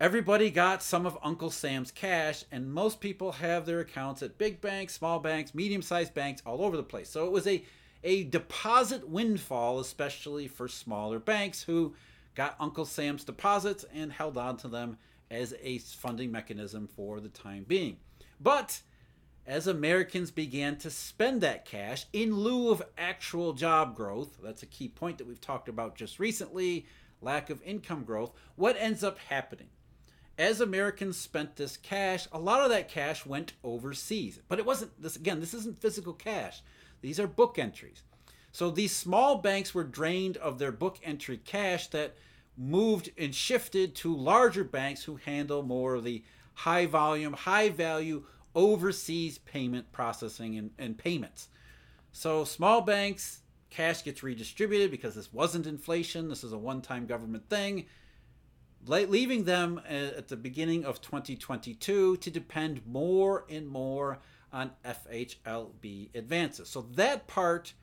everybody 0.01 0.51
got 0.51 0.83
some 0.83 1.07
of 1.07 1.19
Uncle 1.23 1.51
Sam's 1.51 1.91
cash, 1.91 2.45
and 2.51 2.73
most 2.73 3.01
people 3.01 3.33
have 3.33 3.67
their 3.67 3.81
accounts 3.81 4.23
at 4.23 4.39
big 4.39 4.61
banks, 4.61 4.95
small 4.95 5.19
banks, 5.19 5.55
medium 5.55 5.83
sized 5.83 6.15
banks, 6.15 6.43
all 6.45 6.63
over 6.63 6.77
the 6.77 6.83
place. 6.83 7.09
So 7.11 7.27
it 7.27 7.33
was 7.33 7.47
a, 7.47 7.65
a 8.03 8.25
deposit 8.25 9.09
windfall, 9.09 9.79
especially 9.79 10.49
for 10.49 10.69
smaller 10.69 11.19
banks 11.19 11.63
who 11.63 11.95
got 12.35 12.57
Uncle 12.61 12.85
Sam's 12.85 13.25
deposits 13.25 13.85
and 13.93 14.13
held 14.13 14.39
on 14.39 14.57
to 14.59 14.69
them 14.69 14.99
as 15.31 15.55
a 15.63 15.79
funding 15.79 16.33
mechanism 16.33 16.87
for 16.87 17.21
the 17.21 17.29
time 17.29 17.65
being. 17.67 17.99
But 18.41 18.81
as 19.47 19.67
Americans 19.67 20.31
began 20.31 20.77
to 20.77 20.91
spend 20.91 21.41
that 21.41 21.65
cash 21.65 22.07
in 22.13 22.37
lieu 22.37 22.71
of 22.71 22.83
actual 22.97 23.55
job 23.55 23.97
growth, 23.97 24.39
that's 24.43 24.63
a 24.63 24.67
key 24.67 24.89
point 24.89 25.19
that 25.19 25.27
we've 25.27 25.41
talked 25.41 25.69
about 25.69 25.97
just 25.97 26.19
recently 26.19 26.87
lack 27.21 27.51
of 27.51 27.63
income 27.63 28.05
growth, 28.05 28.33
what 28.57 28.77
ends 28.79 29.03
up 29.03 29.19
happening? 29.19 29.69
As 30.37 30.61
Americans 30.61 31.17
spent 31.17 31.57
this 31.57 31.77
cash, 31.77 32.29
a 32.31 32.39
lot 32.39 32.61
of 32.61 32.71
that 32.71 32.89
cash 32.89 33.27
went 33.27 33.55
overseas. 33.65 34.39
But 34.49 34.59
it 34.59 34.67
wasn't 34.67 35.01
this 35.03 35.17
again, 35.17 35.41
this 35.41 35.55
isn't 35.55 35.81
physical 35.81 36.13
cash. 36.13 36.63
These 37.01 37.19
are 37.19 37.27
book 37.27 37.59
entries. 37.59 38.03
So 38.53 38.71
these 38.71 38.95
small 38.95 39.39
banks 39.39 39.75
were 39.75 39.85
drained 39.85 40.37
of 40.37 40.59
their 40.59 40.73
book 40.73 40.99
entry 41.03 41.39
cash 41.39 41.89
that 41.89 42.15
moved 42.59 43.11
and 43.17 43.35
shifted 43.35 43.95
to 43.95 44.15
larger 44.15 44.65
banks 44.65 45.05
who 45.05 45.17
handle 45.17 45.63
more 45.63 45.95
of 45.95 46.05
the 46.05 46.25
high 46.55 46.87
volume, 46.87 47.33
high 47.33 47.69
value 47.69 48.25
overseas 48.55 49.39
payment 49.39 49.93
processing 49.93 50.59
and, 50.59 50.71
and 50.79 50.99
payments. 50.99 51.49
So 52.11 52.45
small 52.45 52.81
banks, 52.81 53.43
cash 53.71 54.03
gets 54.03 54.23
redistributed 54.23 54.91
because 54.91 55.15
this 55.15 55.33
wasn't 55.33 55.67
inflation. 55.67 56.29
This 56.29 56.43
is 56.43 56.53
a 56.53 56.59
one 56.59 56.83
time 56.83 57.07
government 57.07 57.49
thing, 57.49 57.87
leaving 58.85 59.45
them 59.45 59.81
uh, 59.89 60.17
at 60.17 60.29
the 60.29 60.37
beginning 60.37 60.85
of 60.85 61.01
2022 61.01 62.17
to 62.17 62.31
depend 62.31 62.85
more 62.87 63.45
and 63.49 63.69
more 63.69 64.19
on 64.53 64.73
FHLB 64.85 66.15
advances. 66.15 66.69
So 66.69 66.83
that 66.95 67.27
part, 67.29 67.75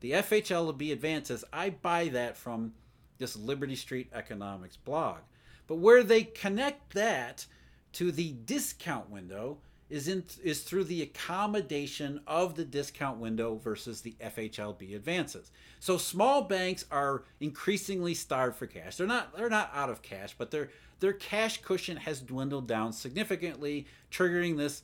the 0.00 0.12
FHLB 0.12 0.92
advances, 0.92 1.44
I 1.52 1.70
buy 1.70 2.08
that 2.08 2.36
from 2.36 2.72
this 3.18 3.36
Liberty 3.36 3.76
Street 3.76 4.10
Economics 4.12 4.76
blog. 4.76 5.18
But 5.66 5.76
where 5.76 6.02
they 6.02 6.22
connect 6.22 6.94
that 6.94 7.46
to 7.94 8.10
the 8.10 8.32
discount 8.32 9.10
window 9.10 9.58
is 9.90 10.06
in 10.06 10.22
is 10.44 10.62
through 10.62 10.84
the 10.84 11.02
accommodation 11.02 12.20
of 12.26 12.54
the 12.54 12.64
discount 12.64 13.18
window 13.18 13.56
versus 13.56 14.02
the 14.02 14.14
FHLB 14.20 14.94
advances. 14.94 15.50
So 15.80 15.96
small 15.96 16.42
banks 16.42 16.84
are 16.90 17.24
increasingly 17.40 18.14
starved 18.14 18.56
for 18.56 18.66
cash. 18.66 18.96
They're 18.96 19.06
not 19.06 19.36
they're 19.36 19.48
not 19.48 19.70
out 19.74 19.88
of 19.88 20.02
cash, 20.02 20.34
but 20.36 20.50
their 20.50 20.70
their 21.00 21.14
cash 21.14 21.62
cushion 21.62 21.96
has 21.96 22.20
dwindled 22.20 22.66
down 22.66 22.92
significantly, 22.92 23.86
triggering 24.10 24.58
this 24.58 24.82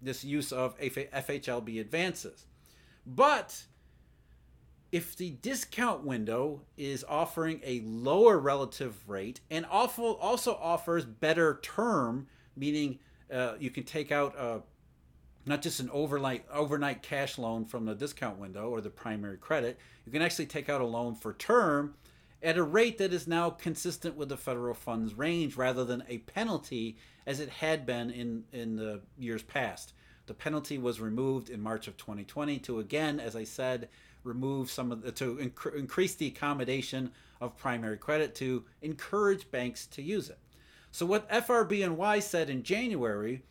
this 0.00 0.24
use 0.24 0.52
of 0.52 0.78
FHLB 0.78 1.80
advances. 1.80 2.46
But 3.06 3.64
if 4.94 5.16
the 5.16 5.30
discount 5.42 6.04
window 6.04 6.60
is 6.76 7.04
offering 7.08 7.60
a 7.64 7.80
lower 7.84 8.38
relative 8.38 8.96
rate 9.08 9.40
and 9.50 9.66
also 9.66 10.54
offers 10.62 11.04
better 11.04 11.58
term, 11.64 12.28
meaning 12.54 13.00
uh, 13.32 13.54
you 13.58 13.70
can 13.70 13.82
take 13.82 14.12
out 14.12 14.38
uh, 14.38 14.60
not 15.46 15.62
just 15.62 15.80
an 15.80 15.90
overnight 15.92 16.46
overnight 16.48 17.02
cash 17.02 17.38
loan 17.38 17.64
from 17.64 17.86
the 17.86 17.94
discount 17.96 18.38
window 18.38 18.70
or 18.70 18.80
the 18.80 18.88
primary 18.88 19.36
credit, 19.36 19.80
you 20.06 20.12
can 20.12 20.22
actually 20.22 20.46
take 20.46 20.68
out 20.68 20.80
a 20.80 20.86
loan 20.86 21.16
for 21.16 21.32
term 21.32 21.94
at 22.40 22.56
a 22.56 22.62
rate 22.62 22.96
that 22.98 23.12
is 23.12 23.26
now 23.26 23.50
consistent 23.50 24.16
with 24.16 24.28
the 24.28 24.36
federal 24.36 24.74
funds 24.74 25.14
range 25.14 25.56
rather 25.56 25.84
than 25.84 26.04
a 26.06 26.18
penalty 26.18 26.96
as 27.26 27.40
it 27.40 27.48
had 27.48 27.84
been 27.84 28.10
in, 28.10 28.44
in 28.52 28.76
the 28.76 29.00
years 29.18 29.42
past. 29.42 29.92
The 30.26 30.34
penalty 30.34 30.78
was 30.78 31.00
removed 31.00 31.50
in 31.50 31.60
March 31.60 31.88
of 31.88 31.96
2020 31.96 32.60
to 32.60 32.78
again, 32.78 33.18
as 33.18 33.34
I 33.34 33.42
said, 33.42 33.88
remove 34.24 34.70
some 34.70 34.90
of 34.90 35.02
the, 35.02 35.12
to 35.12 35.36
inc- 35.36 35.76
increase 35.76 36.14
the 36.14 36.26
accommodation 36.26 37.12
of 37.40 37.56
primary 37.56 37.96
credit 37.96 38.34
to 38.36 38.64
encourage 38.82 39.50
banks 39.50 39.86
to 39.86 40.02
use 40.02 40.30
it. 40.30 40.38
So 40.90 41.06
what 41.06 41.30
FRBNY 41.30 42.22
said 42.22 42.50
in 42.50 42.62
January 42.62 43.42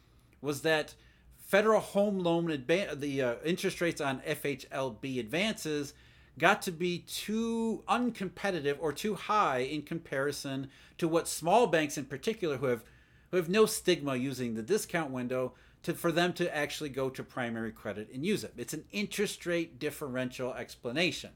was 0.42 0.62
that 0.62 0.96
federal 1.38 1.80
home 1.80 2.20
loan 2.20 2.48
the 2.48 3.22
uh, 3.22 3.36
interest 3.46 3.80
rates 3.82 4.02
on 4.02 4.22
FHLB 4.22 5.20
advances 5.20 5.94
got 6.40 6.62
to 6.64 6.72
be 6.72 7.00
too 7.00 7.84
uncompetitive 7.88 8.78
or 8.80 8.92
too 8.92 9.14
high 9.14 9.60
in 9.60 9.84
comparison 9.84 10.70
to 10.98 11.08
what 11.08 11.28
small 11.28 11.68
banks 11.68 11.98
in 11.98 12.06
particular 12.06 12.58
who 12.58 12.66
have 12.68 12.84
who 13.30 13.38
have 13.38 13.50
no 13.50 13.66
stigma 13.66 14.16
using 14.16 14.54
the 14.54 14.62
discount 14.62 15.12
window 15.12 15.54
to, 15.84 15.94
for 15.94 16.12
them 16.12 16.34
to 16.34 16.56
actually 16.56 16.90
go 16.90 17.10
to 17.10 17.24
primary 17.24 17.72
credit 17.72 18.10
and 18.14 18.26
use 18.26 18.44
it. 18.44 18.54
It's 18.58 18.74
an 18.74 18.86
interest 18.92 19.46
rate 19.46 19.80
differential 19.80 20.54
explanation. 20.54 21.32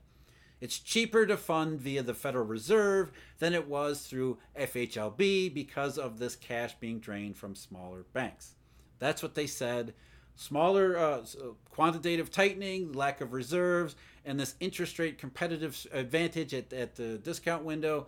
It's 0.59 0.79
cheaper 0.79 1.25
to 1.27 1.37
fund 1.37 1.79
via 1.79 2.01
the 2.01 2.15
Federal 2.15 2.45
Reserve 2.45 3.11
than 3.37 3.53
it 3.53 3.67
was 3.67 4.01
through 4.01 4.39
FHLB 4.59 5.53
because 5.53 5.99
of 5.99 6.17
this 6.17 6.35
cash 6.35 6.73
being 6.79 6.99
drained 6.99 7.37
from 7.37 7.53
smaller 7.53 8.05
banks. 8.13 8.55
That's 8.97 9.21
what 9.21 9.35
they 9.35 9.45
said. 9.45 9.93
Smaller 10.35 10.97
uh, 10.97 11.25
quantitative 11.69 12.31
tightening, 12.31 12.93
lack 12.93 13.21
of 13.21 13.33
reserves, 13.33 13.95
and 14.25 14.39
this 14.39 14.55
interest 14.59 14.97
rate 14.97 15.17
competitive 15.17 15.85
advantage 15.91 16.53
at, 16.53 16.73
at 16.73 16.95
the 16.95 17.17
discount 17.19 17.63
window, 17.63 18.07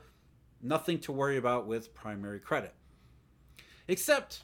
nothing 0.62 1.00
to 1.00 1.12
worry 1.12 1.38
about 1.38 1.67
with 1.67 1.93
primary 1.93 2.39
credit. 2.39 2.74
Except 3.88 4.43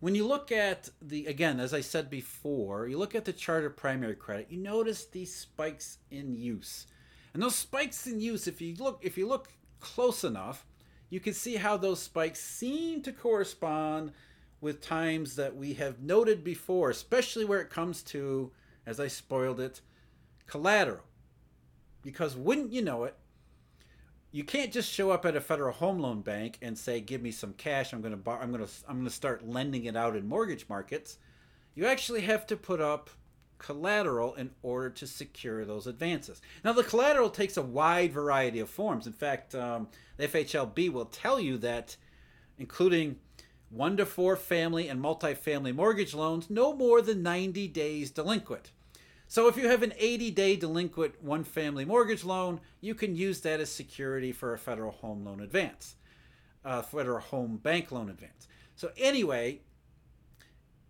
when 0.00 0.14
you 0.14 0.26
look 0.26 0.52
at 0.52 0.88
the 1.02 1.26
again 1.26 1.58
as 1.60 1.74
i 1.74 1.80
said 1.80 2.08
before 2.08 2.86
you 2.86 2.98
look 2.98 3.14
at 3.14 3.24
the 3.24 3.32
chart 3.32 3.64
of 3.64 3.76
primary 3.76 4.14
credit 4.14 4.46
you 4.50 4.58
notice 4.58 5.04
these 5.06 5.34
spikes 5.34 5.98
in 6.10 6.34
use. 6.34 6.86
And 7.34 7.42
those 7.42 7.54
spikes 7.54 8.06
in 8.06 8.20
use 8.20 8.46
if 8.46 8.60
you 8.60 8.74
look 8.76 9.00
if 9.02 9.18
you 9.18 9.26
look 9.26 9.52
close 9.80 10.24
enough 10.24 10.66
you 11.10 11.20
can 11.20 11.34
see 11.34 11.56
how 11.56 11.76
those 11.76 12.02
spikes 12.02 12.40
seem 12.40 13.02
to 13.02 13.12
correspond 13.12 14.12
with 14.60 14.80
times 14.80 15.36
that 15.36 15.54
we 15.54 15.74
have 15.74 16.00
noted 16.00 16.42
before 16.42 16.90
especially 16.90 17.44
where 17.44 17.60
it 17.60 17.70
comes 17.70 18.02
to 18.02 18.50
as 18.86 18.98
i 18.98 19.06
spoiled 19.06 19.60
it 19.60 19.80
collateral. 20.48 21.04
Because 22.02 22.34
wouldn't 22.34 22.72
you 22.72 22.82
know 22.82 23.04
it 23.04 23.14
you 24.30 24.44
can't 24.44 24.72
just 24.72 24.92
show 24.92 25.10
up 25.10 25.24
at 25.24 25.36
a 25.36 25.40
federal 25.40 25.72
home 25.72 25.98
loan 25.98 26.20
bank 26.20 26.58
and 26.60 26.76
say 26.76 27.00
give 27.00 27.22
me 27.22 27.30
some 27.30 27.54
cash. 27.54 27.92
I'm 27.92 28.02
going 28.02 28.22
to 28.22 28.30
i'm 28.30 28.52
going 28.52 28.64
to 28.64 28.72
i'm 28.88 28.96
going 28.96 29.06
to 29.06 29.12
start 29.12 29.46
lending 29.46 29.84
it 29.84 29.96
out 29.96 30.16
in 30.16 30.28
mortgage 30.28 30.68
markets. 30.68 31.18
You 31.74 31.86
actually 31.86 32.22
have 32.22 32.46
to 32.48 32.56
put 32.56 32.80
up 32.80 33.10
collateral 33.58 34.34
in 34.34 34.50
order 34.62 34.90
to 34.90 35.06
secure 35.06 35.64
those 35.64 35.86
advances. 35.86 36.40
Now 36.64 36.72
the 36.72 36.84
collateral 36.84 37.30
takes 37.30 37.56
a 37.56 37.62
wide 37.62 38.12
variety 38.12 38.60
of 38.60 38.68
forms. 38.68 39.06
In 39.06 39.12
fact 39.12 39.54
um, 39.54 39.88
the 40.16 40.28
fhlb 40.28 40.92
will 40.92 41.06
tell 41.06 41.40
you 41.40 41.56
that 41.58 41.96
including 42.58 43.16
one 43.70 43.96
to 43.96 44.06
four 44.06 44.36
family 44.36 44.88
and 44.88 45.02
multifamily 45.02 45.74
mortgage 45.74 46.14
loans 46.14 46.48
no 46.48 46.74
more 46.74 47.02
than 47.02 47.22
90 47.22 47.68
days 47.68 48.10
delinquent 48.10 48.72
so 49.28 49.46
if 49.46 49.58
you 49.58 49.68
have 49.68 49.82
an 49.82 49.92
80 49.98 50.30
day 50.30 50.56
delinquent 50.56 51.22
one 51.22 51.44
family 51.44 51.84
mortgage 51.84 52.24
loan, 52.24 52.60
you 52.80 52.94
can 52.94 53.14
use 53.14 53.42
that 53.42 53.60
as 53.60 53.70
security 53.70 54.32
for 54.32 54.54
a 54.54 54.58
federal 54.58 54.90
home 54.90 55.24
loan 55.24 55.40
advance, 55.40 55.96
uh, 56.64 56.80
federal 56.80 57.20
home 57.20 57.58
bank 57.58 57.92
loan 57.92 58.08
advance. 58.08 58.48
So 58.74 58.90
anyway, 58.96 59.60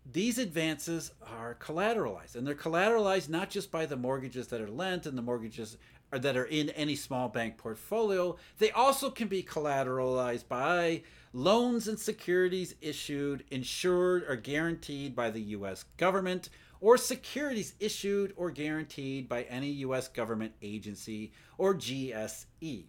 these 0.09 0.37
advances 0.37 1.11
are 1.21 1.55
collateralized, 1.55 2.35
and 2.35 2.47
they're 2.47 2.55
collateralized 2.55 3.27
not 3.27 3.49
just 3.49 3.71
by 3.71 3.85
the 3.85 3.97
mortgages 3.97 4.47
that 4.47 4.61
are 4.61 4.71
lent 4.71 5.05
and 5.05 5.17
the 5.17 5.21
mortgages 5.21 5.77
that 6.11 6.37
are 6.37 6.45
in 6.45 6.69
any 6.69 6.95
small 6.95 7.27
bank 7.27 7.57
portfolio. 7.57 8.37
They 8.57 8.71
also 8.71 9.09
can 9.11 9.27
be 9.27 9.43
collateralized 9.43 10.47
by 10.47 11.03
loans 11.33 11.87
and 11.87 11.99
securities 11.99 12.75
issued, 12.81 13.43
insured, 13.51 14.23
or 14.27 14.35
guaranteed 14.35 15.15
by 15.15 15.29
the 15.29 15.41
U.S. 15.41 15.83
government 15.97 16.49
or 16.81 16.97
securities 16.97 17.73
issued 17.79 18.33
or 18.35 18.51
guaranteed 18.51 19.27
by 19.27 19.43
any 19.43 19.69
U.S. 19.69 20.07
government 20.07 20.53
agency 20.61 21.33
or 21.57 21.75
GSE. 21.75 22.85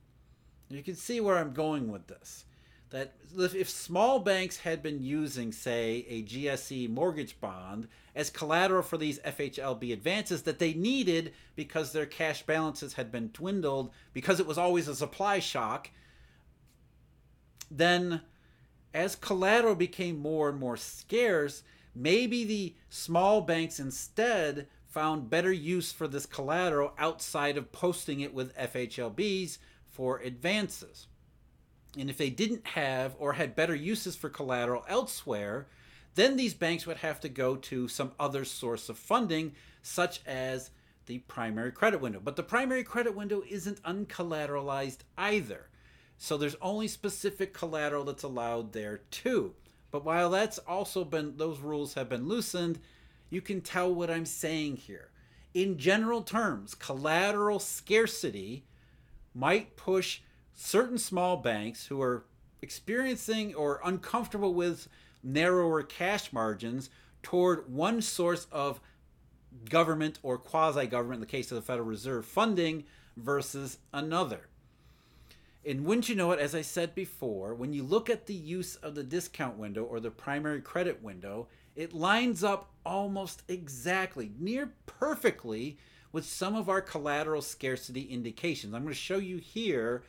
You 0.69 0.83
can 0.83 0.95
see 0.95 1.21
where 1.21 1.37
I'm 1.37 1.53
going 1.53 1.91
with 1.91 2.07
this. 2.07 2.45
That 2.91 3.15
if 3.37 3.71
small 3.71 4.19
banks 4.19 4.59
had 4.59 4.83
been 4.83 5.01
using, 5.01 5.53
say, 5.53 6.05
a 6.09 6.23
GSE 6.25 6.91
mortgage 6.91 7.41
bond 7.41 7.87
as 8.17 8.31
collateral 8.31 8.83
for 8.83 8.97
these 8.97 9.21
FHLB 9.21 9.93
advances 9.93 10.43
that 10.43 10.59
they 10.59 10.75
needed 10.75 11.33
because 11.55 11.93
their 11.93 12.07
cash 12.07 12.43
balances 12.43 12.95
had 12.95 13.13
been 13.13 13.31
dwindled 13.33 13.93
because 14.13 14.41
it 14.41 14.47
was 14.47 14.59
always 14.59 14.89
a 14.89 14.97
supply 14.97 15.39
shock, 15.39 15.91
then 17.71 18.23
as 18.93 19.15
collateral 19.15 19.77
became 19.77 20.19
more 20.19 20.49
and 20.49 20.59
more 20.59 20.77
scarce, 20.77 21.63
Maybe 21.95 22.45
the 22.45 22.75
small 22.89 23.41
banks 23.41 23.81
instead 23.81 24.69
found 24.87 25.31
better 25.31 25.53
use 25.53 25.93
for 25.93 26.09
this 26.09 26.27
collateral 26.27 26.93
outside 26.99 27.57
of 27.57 27.73
posting 27.73 28.21
it 28.21 28.35
with 28.35 28.57
FHLBs 28.57 29.59
for 29.89 30.19
advances. 30.19 31.07
And 31.99 32.09
if 32.09 32.19
they 32.19 32.31
didn't 32.31 32.67
have 32.69 33.15
or 33.19 33.35
had 33.35 33.57
better 33.57 33.75
uses 33.75 34.17
for 34.17 34.29
collateral 34.29 34.85
elsewhere, 34.89 35.67
then 36.15 36.37
these 36.37 36.55
banks 36.55 36.87
would 36.87 36.99
have 36.99 37.21
to 37.21 37.29
go 37.29 37.57
to 37.57 37.89
some 37.89 38.13
other 38.19 38.45
source 38.45 38.89
of 38.89 38.99
funding, 38.99 39.53
such 39.83 40.21
as 40.27 40.71
the 41.07 41.19
primary 41.19 41.73
credit 41.73 42.01
window. 42.01 42.21
But 42.23 42.37
the 42.37 42.43
primary 42.43 42.85
credit 42.85 43.15
window 43.15 43.43
isn't 43.49 43.83
uncollateralized 43.83 44.99
either. 45.17 45.69
So 46.19 46.37
there's 46.37 46.57
only 46.61 46.87
specific 46.87 47.55
collateral 47.55 48.05
that's 48.05 48.23
allowed 48.23 48.73
there 48.73 48.99
too. 49.11 49.55
But 49.91 50.05
while 50.05 50.31
that's 50.31 50.59
also 50.59 51.05
been, 51.05 51.37
those 51.37 51.59
rules 51.59 51.95
have 51.95 52.09
been 52.09 52.29
loosened, 52.29 52.79
you 53.29 53.41
can 53.41 53.61
tell 53.61 53.93
what 53.93 54.11
I'm 54.11 54.27
saying 54.27 54.77
here. 54.77 55.11
In 55.55 55.79
general 55.79 56.23
terms, 56.23 56.75
collateral 56.75 57.59
scarcity 57.59 58.65
might 59.35 59.77
push 59.77 60.21
certain 60.55 60.99
small 60.99 61.37
banks 61.37 61.87
who 61.87 62.01
are 62.03 62.25
experiencing 62.63 63.55
or 63.55 63.81
uncomfortable 63.85 64.55
with 64.55 64.89
narrower 65.23 65.83
cash 65.83 66.33
margins 66.33 66.91
toward 67.23 67.73
one 67.73 68.01
source 68.01 68.47
of 68.53 68.81
government 69.69 70.19
or 70.23 70.39
quasi 70.39 70.87
government, 70.87 71.17
in 71.17 71.21
the 71.21 71.27
case 71.27 71.51
of 71.51 71.57
the 71.57 71.63
Federal 71.63 71.89
Reserve, 71.89 72.25
funding 72.25 72.85
versus 73.17 73.79
another. 73.93 74.50
And 75.65 75.85
wouldn't 75.85 76.09
you 76.09 76.15
know 76.15 76.33
it, 76.33 76.41
as 76.41 76.55
I 76.55 76.63
said 76.63 76.95
before, 76.95 77.55
when 77.55 77.73
you 77.73 77.83
look 77.83 78.09
at 78.09 78.27
the 78.27 78.35
use 78.35 78.77
of 78.77 78.95
the 78.95 79.03
discount 79.03 79.59
window 79.59 79.85
or 79.85 80.01
the 80.01 80.11
primary 80.11 80.63
credit 80.63 81.03
window, 81.03 81.49
it 81.77 81.93
lines 81.93 82.43
up 82.43 82.71
almost 82.85 83.43
exactly, 83.47 84.33
near 84.39 84.73
perfectly, 84.87 85.77
with 86.13 86.25
some 86.25 86.57
of 86.57 86.69
our 86.69 86.81
collateral 86.81 87.43
scarcity 87.43 88.03
indications. 88.03 88.75
I'm 88.75 88.83
going 88.83 88.95
to 88.95 88.99
show 89.01 89.19
you 89.19 89.37
here 89.37 90.03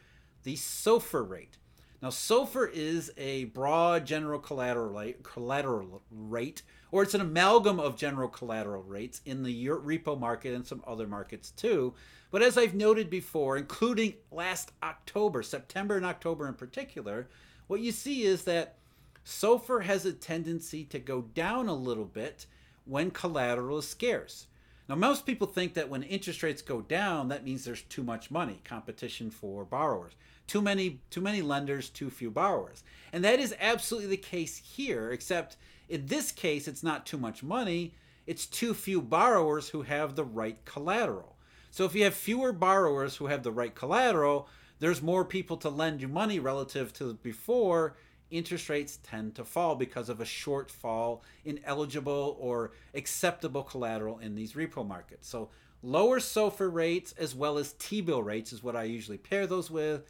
the 0.44 0.56
SOFR 0.56 1.30
rate. 1.30 1.58
Now, 2.02 2.10
SOFR 2.10 2.72
is 2.74 3.12
a 3.16 3.46
broad 3.46 4.08
general 4.08 4.40
collateral 4.40 4.90
rate, 4.90 5.22
collateral 5.22 6.02
rate, 6.10 6.64
or 6.92 7.04
it's 7.04 7.14
an 7.14 7.22
amalgam 7.22 7.80
of 7.80 7.96
general 7.96 8.28
collateral 8.28 8.82
rates 8.82 9.22
in 9.24 9.44
the 9.44 9.68
repo 9.68 10.20
market 10.20 10.56
and 10.56 10.66
some 10.66 10.84
other 10.88 11.06
markets 11.06 11.52
too. 11.52 11.94
But 12.32 12.42
as 12.42 12.58
I've 12.58 12.74
noted 12.74 13.12
before, 13.12 13.56
including 13.56 14.16
last 14.32 14.72
October, 14.82 15.44
September 15.44 15.96
and 15.96 16.06
October 16.06 16.48
in 16.48 16.56
particular, 16.56 17.28
what 17.68 17.82
you 17.82 17.92
see 17.92 18.24
is 18.24 18.46
that 18.46 18.78
SOFR 19.24 19.84
has 19.84 20.04
a 20.04 20.12
tendency 20.12 20.84
to 20.86 20.98
go 20.98 21.22
down 21.22 21.68
a 21.68 21.76
little 21.76 22.06
bit 22.06 22.48
when 22.86 23.12
collateral 23.12 23.78
is 23.78 23.88
scarce. 23.88 24.48
Now, 24.90 24.96
most 24.96 25.28
people 25.28 25.48
think 25.48 25.76
that 25.76 25.90
when 25.90 26.04
interest 26.04 26.42
rates 26.42 26.64
go 26.64 26.82
down, 26.82 27.28
that 27.28 27.46
means 27.46 27.64
there's 27.64 27.84
too 27.84 28.04
much 28.04 28.32
money, 28.32 28.60
competition 28.66 29.30
for 29.30 29.64
borrowers. 29.64 30.14
Too 30.52 30.62
many, 30.62 31.00
too 31.10 31.22
many 31.22 31.42
lenders, 31.42 31.88
too 31.88 32.10
few 32.10 32.30
borrowers. 32.30 32.84
And 33.14 33.24
that 33.24 33.40
is 33.40 33.56
absolutely 33.58 34.10
the 34.10 34.18
case 34.18 34.58
here, 34.58 35.10
except 35.10 35.56
in 35.88 36.08
this 36.08 36.34
case, 36.34 36.68
it's 36.68 36.84
not 36.84 37.06
too 37.06 37.18
much 37.18 37.42
money, 37.42 37.94
it's 38.28 38.46
too 38.46 38.74
few 38.74 39.02
borrowers 39.02 39.70
who 39.70 39.84
have 39.84 40.18
the 40.18 40.26
right 40.26 40.58
collateral. 40.66 41.38
So 41.70 41.86
if 41.86 41.96
you 41.96 42.04
have 42.04 42.16
fewer 42.16 42.52
borrowers 42.52 43.16
who 43.16 43.28
have 43.28 43.44
the 43.44 43.52
right 43.54 43.74
collateral, 43.74 44.50
there's 44.80 45.02
more 45.02 45.24
people 45.24 45.56
to 45.56 45.70
lend 45.70 46.02
you 46.02 46.10
money 46.10 46.38
relative 46.38 46.92
to 46.96 47.14
before. 47.14 47.96
Interest 48.30 48.68
rates 48.68 49.00
tend 49.04 49.36
to 49.36 49.46
fall 49.46 49.76
because 49.76 50.10
of 50.10 50.20
a 50.20 50.26
shortfall 50.26 51.22
in 51.46 51.62
eligible 51.64 52.36
or 52.42 52.74
acceptable 52.94 53.64
collateral 53.64 54.20
in 54.20 54.36
these 54.36 54.52
repo 54.52 54.86
markets. 54.86 55.30
So 55.30 55.48
lower 55.82 56.20
SOFR 56.20 56.74
rates 56.74 57.14
as 57.18 57.34
well 57.34 57.58
as 57.58 57.72
T-bill 57.80 58.22
rates 58.22 58.52
is 58.52 58.62
what 58.62 58.76
I 58.76 58.84
usually 58.84 59.18
pair 59.18 59.48
those 59.48 59.72
with 59.72 60.04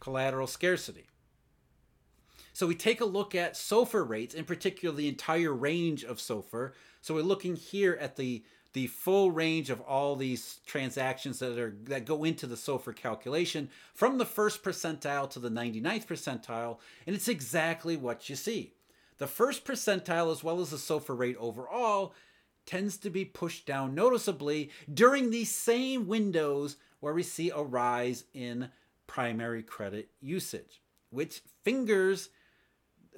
collateral 0.00 0.46
scarcity. 0.46 1.06
So 2.52 2.66
we 2.66 2.74
take 2.74 3.00
a 3.00 3.06
look 3.06 3.34
at 3.34 3.54
SOFR 3.54 4.08
rates, 4.08 4.34
in 4.34 4.44
particular 4.44 4.94
the 4.94 5.08
entire 5.08 5.52
range 5.52 6.04
of 6.04 6.18
SOFR. 6.18 6.72
So 7.02 7.14
we're 7.14 7.22
looking 7.22 7.56
here 7.56 7.98
at 8.00 8.16
the 8.16 8.44
the 8.72 8.86
full 8.88 9.30
range 9.30 9.70
of 9.70 9.80
all 9.80 10.16
these 10.16 10.60
transactions 10.66 11.38
that 11.38 11.58
are 11.58 11.74
that 11.84 12.04
go 12.04 12.24
into 12.24 12.46
the 12.46 12.56
SOFR 12.56 12.94
calculation 12.94 13.70
from 13.94 14.18
the 14.18 14.26
first 14.26 14.62
percentile 14.62 15.28
to 15.30 15.38
the 15.38 15.48
99th 15.48 16.06
percentile, 16.06 16.78
and 17.06 17.16
it's 17.16 17.28
exactly 17.28 17.96
what 17.96 18.28
you 18.28 18.36
see. 18.36 18.74
The 19.18 19.26
first 19.26 19.64
percentile, 19.64 20.30
as 20.30 20.44
well 20.44 20.60
as 20.60 20.70
the 20.70 20.76
SOFR 20.76 21.18
rate 21.18 21.36
overall, 21.38 22.14
tends 22.66 22.98
to 22.98 23.08
be 23.08 23.24
pushed 23.24 23.64
down 23.64 23.94
noticeably 23.94 24.70
during 24.92 25.30
these 25.30 25.54
same 25.54 26.06
windows 26.06 26.76
where 27.00 27.14
we 27.14 27.22
see 27.22 27.50
a 27.50 27.62
rise 27.62 28.24
in 28.34 28.68
primary 29.06 29.62
credit 29.62 30.08
usage, 30.20 30.80
which 31.10 31.42
fingers 31.62 32.30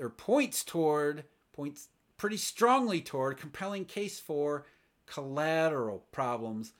or 0.00 0.10
points 0.10 0.64
toward, 0.64 1.24
points 1.52 1.88
pretty 2.16 2.36
strongly 2.36 3.00
toward 3.00 3.36
compelling 3.38 3.84
case 3.84 4.20
for 4.20 4.66
collateral 5.06 6.04
problems 6.12 6.72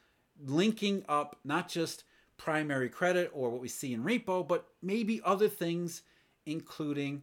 linking 0.44 1.04
up 1.08 1.36
not 1.44 1.68
just 1.68 2.04
primary 2.36 2.88
credit 2.88 3.30
or 3.34 3.50
what 3.50 3.60
we 3.60 3.68
see 3.68 3.92
in 3.92 4.04
repo, 4.04 4.46
but 4.46 4.66
maybe 4.80 5.20
other 5.24 5.48
things, 5.48 6.02
including 6.46 7.22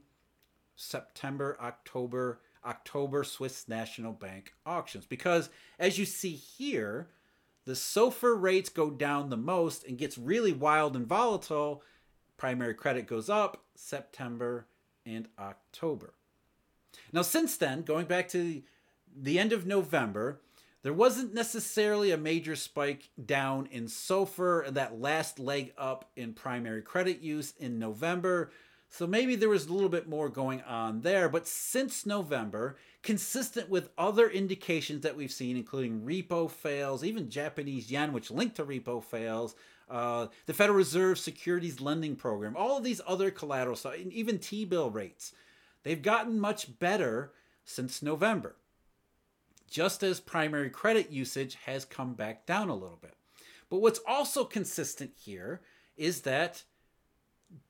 September, 0.75 1.58
October, 1.62 2.39
October 2.65 3.24
Swiss 3.24 3.68
National 3.68 4.12
Bank 4.12 4.54
auctions. 4.65 5.06
Because 5.06 5.50
as 5.80 5.98
you 5.98 6.06
see 6.06 6.32
here, 6.34 7.08
the 7.65 7.74
SOFR 7.74 8.39
rates 8.39 8.69
go 8.69 8.89
down 8.89 9.29
the 9.29 9.38
most 9.38 9.86
and 9.86 9.98
gets 9.98 10.17
really 10.17 10.53
wild 10.53 10.95
and 10.95 11.07
volatile. 11.07 11.81
Primary 12.38 12.74
credit 12.74 13.07
goes 13.07 13.29
up 13.29 13.63
September 13.75 14.67
and 15.06 15.28
October. 15.39 16.13
Now, 17.12 17.23
since 17.23 17.58
then, 17.58 17.82
going 17.82 18.06
back 18.06 18.30
to 18.30 18.62
the 19.15 19.39
end 19.39 19.51
of 19.51 19.65
November, 19.65 20.41
there 20.84 20.93
wasn't 20.93 21.34
necessarily 21.34 22.12
a 22.12 22.17
major 22.17 22.56
spike 22.56 23.10
down 23.23 23.67
in 23.71 23.86
SOFR 23.86 24.71
that 24.73 25.01
last 25.01 25.39
leg 25.39 25.73
up 25.78 26.12
in 26.15 26.34
primary 26.34 26.84
credit 26.84 27.21
use 27.21 27.54
in 27.58 27.80
November. 27.80 28.51
So 28.97 29.05
maybe 29.05 29.36
there 29.36 29.49
was 29.49 29.65
a 29.65 29.73
little 29.73 29.89
bit 29.89 30.08
more 30.08 30.29
going 30.29 30.62
on 30.62 31.01
there. 31.01 31.27
But 31.27 31.49
since 31.49 32.05
November, 32.05 32.77
consistent 33.03 33.69
with 33.69 33.89
other 33.97 34.29
indications 34.29 35.01
that 35.01 35.17
we've 35.17 35.34
seen, 35.34 35.58
including 35.58 36.03
repo 36.03 36.49
fails, 36.49 37.03
even 37.03 37.29
Japanese 37.29 37.91
yen, 37.91 38.13
which 38.13 38.31
linked 38.31 38.55
to 38.55 38.63
repo 38.63 39.03
fails, 39.03 39.53
uh, 39.89 40.27
the 40.45 40.53
Federal 40.53 40.77
Reserve 40.77 41.19
Securities 41.19 41.81
Lending 41.81 42.15
Program, 42.15 42.55
all 42.55 42.77
of 42.77 42.86
these 42.86 43.01
other 43.05 43.31
collateral 43.31 43.75
stuff, 43.75 43.97
even 43.97 44.39
T 44.39 44.63
bill 44.63 44.89
rates, 44.89 45.34
they've 45.84 46.01
gotten 46.01 46.39
much 46.39 46.79
better 46.79 47.34
since 47.65 48.01
November, 48.01 48.55
just 49.69 50.03
as 50.03 50.21
primary 50.21 50.69
credit 50.69 51.12
usage 51.12 51.58
has 51.65 51.84
come 51.84 52.13
back 52.13 52.45
down 52.45 52.69
a 52.69 52.73
little 52.73 52.99
bit. 53.01 53.15
But 53.69 53.81
what's 53.81 53.99
also 54.08 54.45
consistent 54.45 55.12
here 55.17 55.60
is 55.97 56.21
that 56.21 56.63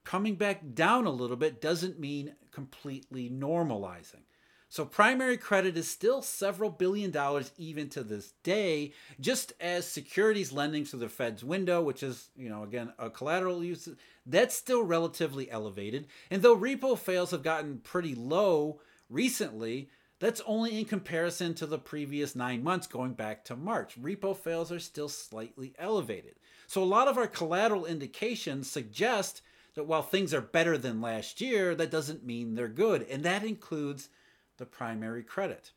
coming 0.04 0.36
back 0.36 0.62
down 0.74 1.06
a 1.06 1.12
little 1.12 1.36
bit 1.36 1.62
doesn't 1.62 2.00
mean 2.00 2.36
completely 2.52 3.30
normalizing. 3.30 4.24
So 4.70 4.84
primary 4.84 5.38
credit 5.38 5.78
is 5.78 5.90
still 5.90 6.22
several 6.22 6.70
billion 6.70 7.12
dollars 7.12 7.52
even 7.58 7.88
to 7.90 8.04
this 8.04 8.34
day, 8.44 8.94
just 9.22 9.54
as 9.62 9.88
securities 9.88 10.52
lending 10.52 10.84
through 10.84 11.00
the 11.00 11.08
Fed's 11.08 11.44
window, 11.44 11.82
which 11.82 12.04
is, 12.04 12.30
you 12.36 12.50
know, 12.50 12.64
again, 12.64 12.92
a 13.00 13.10
collateral 13.10 13.64
use, 13.64 13.88
that's 14.26 14.56
still 14.56 14.84
relatively 14.84 15.50
elevated. 15.50 16.08
And 16.30 16.42
though 16.42 16.58
repo 16.58 16.98
fails 16.98 17.32
have 17.32 17.44
gotten 17.44 17.80
pretty 17.80 18.16
low 18.16 18.82
recently, 19.10 19.90
that's 20.20 20.42
only 20.46 20.80
in 20.80 20.86
comparison 20.86 21.54
to 21.56 21.66
the 21.66 21.78
previous 21.78 22.36
nine 22.36 22.64
months 22.64 22.88
going 22.88 23.14
back 23.14 23.46
to 23.46 23.56
March. 23.56 24.02
Repo 24.02 24.36
fails 24.36 24.72
are 24.72 24.80
still 24.80 25.10
slightly 25.10 25.74
elevated. 25.78 26.36
So 26.68 26.82
a 26.82 26.86
lot 26.86 27.08
of 27.08 27.18
our 27.18 27.28
collateral 27.28 27.86
indications 27.86 28.70
suggest 28.70 29.42
that 29.76 29.86
while 29.86 30.02
things 30.02 30.34
are 30.34 30.42
better 30.42 30.78
than 30.78 31.02
last 31.02 31.42
year, 31.42 31.76
that 31.76 31.92
doesn't 31.92 32.26
mean 32.26 32.56
they're 32.56 32.68
good. 32.68 33.04
And 33.04 33.24
that 33.24 33.44
includes 33.44 34.10
the 34.58 34.66
primary 34.66 35.24
credit. 35.24 35.72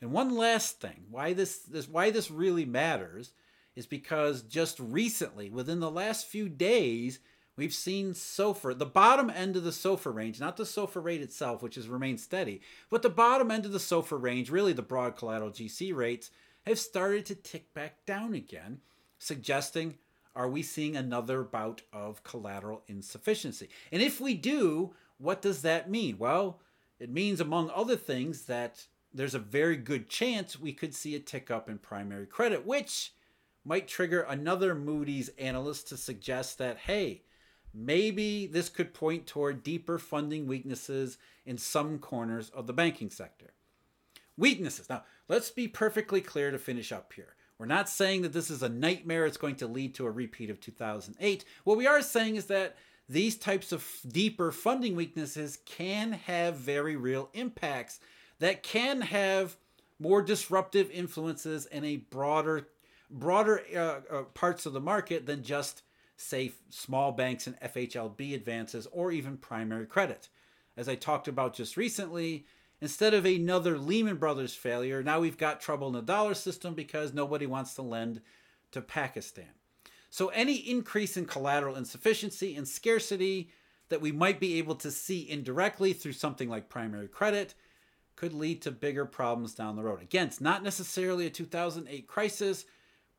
And 0.00 0.12
one 0.12 0.36
last 0.36 0.80
thing, 0.80 1.04
why 1.10 1.32
this, 1.32 1.58
this 1.58 1.88
why 1.88 2.10
this 2.10 2.30
really 2.30 2.64
matters 2.64 3.32
is 3.76 3.86
because 3.86 4.42
just 4.42 4.80
recently, 4.80 5.50
within 5.50 5.80
the 5.80 5.90
last 5.90 6.26
few 6.26 6.48
days, 6.48 7.20
we've 7.56 7.74
seen 7.74 8.12
SOFR, 8.12 8.76
the 8.76 8.86
bottom 8.86 9.30
end 9.30 9.56
of 9.56 9.62
the 9.62 9.70
SOFR 9.70 10.14
range, 10.14 10.40
not 10.40 10.56
the 10.56 10.64
SOFR 10.64 11.04
rate 11.04 11.20
itself, 11.20 11.62
which 11.62 11.76
has 11.76 11.88
remained 11.88 12.20
steady, 12.20 12.62
but 12.88 13.02
the 13.02 13.10
bottom 13.10 13.50
end 13.50 13.64
of 13.66 13.72
the 13.72 13.78
SOFR 13.78 14.20
range, 14.20 14.50
really 14.50 14.72
the 14.72 14.82
broad 14.82 15.16
collateral 15.16 15.50
GC 15.50 15.94
rates, 15.94 16.30
have 16.66 16.78
started 16.78 17.26
to 17.26 17.34
tick 17.34 17.72
back 17.74 18.04
down 18.06 18.34
again, 18.34 18.80
suggesting 19.18 19.98
are 20.34 20.48
we 20.48 20.62
seeing 20.62 20.96
another 20.96 21.42
bout 21.42 21.82
of 21.92 22.22
collateral 22.22 22.82
insufficiency? 22.86 23.68
And 23.90 24.00
if 24.02 24.20
we 24.20 24.34
do, 24.34 24.94
what 25.18 25.42
does 25.42 25.62
that 25.62 25.90
mean? 25.90 26.18
Well, 26.18 26.60
it 26.98 27.10
means, 27.10 27.40
among 27.40 27.70
other 27.70 27.96
things, 27.96 28.42
that 28.42 28.86
there's 29.12 29.34
a 29.34 29.40
very 29.40 29.76
good 29.76 30.08
chance 30.08 30.58
we 30.58 30.72
could 30.72 30.94
see 30.94 31.14
a 31.14 31.20
tick 31.20 31.50
up 31.50 31.68
in 31.68 31.78
primary 31.78 32.26
credit, 32.26 32.66
which 32.66 33.12
might 33.64 33.88
trigger 33.88 34.22
another 34.22 34.74
Moody's 34.74 35.30
analyst 35.38 35.88
to 35.88 35.96
suggest 35.96 36.58
that, 36.58 36.78
hey, 36.78 37.22
maybe 37.74 38.46
this 38.46 38.68
could 38.68 38.94
point 38.94 39.26
toward 39.26 39.62
deeper 39.62 39.98
funding 39.98 40.46
weaknesses 40.46 41.18
in 41.44 41.58
some 41.58 41.98
corners 41.98 42.50
of 42.50 42.66
the 42.66 42.72
banking 42.72 43.10
sector. 43.10 43.52
Weaknesses. 44.36 44.88
Now, 44.88 45.04
let's 45.28 45.50
be 45.50 45.68
perfectly 45.68 46.20
clear 46.20 46.50
to 46.50 46.58
finish 46.58 46.92
up 46.92 47.12
here. 47.12 47.34
We're 47.60 47.66
not 47.66 47.90
saying 47.90 48.22
that 48.22 48.32
this 48.32 48.48
is 48.48 48.62
a 48.62 48.70
nightmare, 48.70 49.26
it's 49.26 49.36
going 49.36 49.56
to 49.56 49.66
lead 49.66 49.94
to 49.96 50.06
a 50.06 50.10
repeat 50.10 50.48
of 50.48 50.60
2008. 50.60 51.44
What 51.64 51.76
we 51.76 51.86
are 51.86 52.00
saying 52.00 52.36
is 52.36 52.46
that 52.46 52.74
these 53.06 53.36
types 53.36 53.70
of 53.70 53.86
deeper 54.08 54.50
funding 54.50 54.96
weaknesses 54.96 55.58
can 55.66 56.12
have 56.12 56.56
very 56.56 56.96
real 56.96 57.28
impacts 57.34 58.00
that 58.38 58.62
can 58.62 59.02
have 59.02 59.58
more 59.98 60.22
disruptive 60.22 60.90
influences 60.90 61.66
in 61.66 61.84
a 61.84 61.98
broader 61.98 62.66
broader 63.10 63.60
uh, 63.76 64.00
uh, 64.10 64.22
parts 64.32 64.64
of 64.64 64.72
the 64.72 64.80
market 64.80 65.26
than 65.26 65.42
just 65.42 65.82
say 66.16 66.52
small 66.70 67.12
banks 67.12 67.46
and 67.46 67.60
FHLB 67.60 68.32
advances 68.32 68.86
or 68.90 69.12
even 69.12 69.36
primary 69.36 69.84
credit. 69.84 70.30
As 70.78 70.88
I 70.88 70.94
talked 70.94 71.28
about 71.28 71.52
just 71.52 71.76
recently, 71.76 72.46
instead 72.80 73.14
of 73.14 73.24
another 73.24 73.78
Lehman 73.78 74.16
Brothers 74.16 74.54
failure, 74.54 75.02
now 75.02 75.20
we've 75.20 75.38
got 75.38 75.60
trouble 75.60 75.88
in 75.88 75.94
the 75.94 76.02
dollar 76.02 76.34
system 76.34 76.74
because 76.74 77.12
nobody 77.12 77.46
wants 77.46 77.74
to 77.74 77.82
lend 77.82 78.20
to 78.72 78.80
Pakistan. 78.80 79.50
So 80.10 80.28
any 80.28 80.56
increase 80.56 81.16
in 81.16 81.24
collateral 81.26 81.76
insufficiency 81.76 82.56
and 82.56 82.66
scarcity 82.66 83.50
that 83.90 84.00
we 84.00 84.12
might 84.12 84.40
be 84.40 84.58
able 84.58 84.74
to 84.76 84.90
see 84.90 85.28
indirectly 85.28 85.92
through 85.92 86.12
something 86.12 86.48
like 86.48 86.68
primary 86.68 87.08
credit 87.08 87.54
could 88.16 88.32
lead 88.32 88.62
to 88.62 88.70
bigger 88.70 89.04
problems 89.04 89.54
down 89.54 89.76
the 89.76 89.82
road. 89.82 90.02
Again, 90.02 90.26
it's 90.26 90.40
not 90.40 90.62
necessarily 90.62 91.26
a 91.26 91.30
2008 91.30 92.06
crisis, 92.06 92.64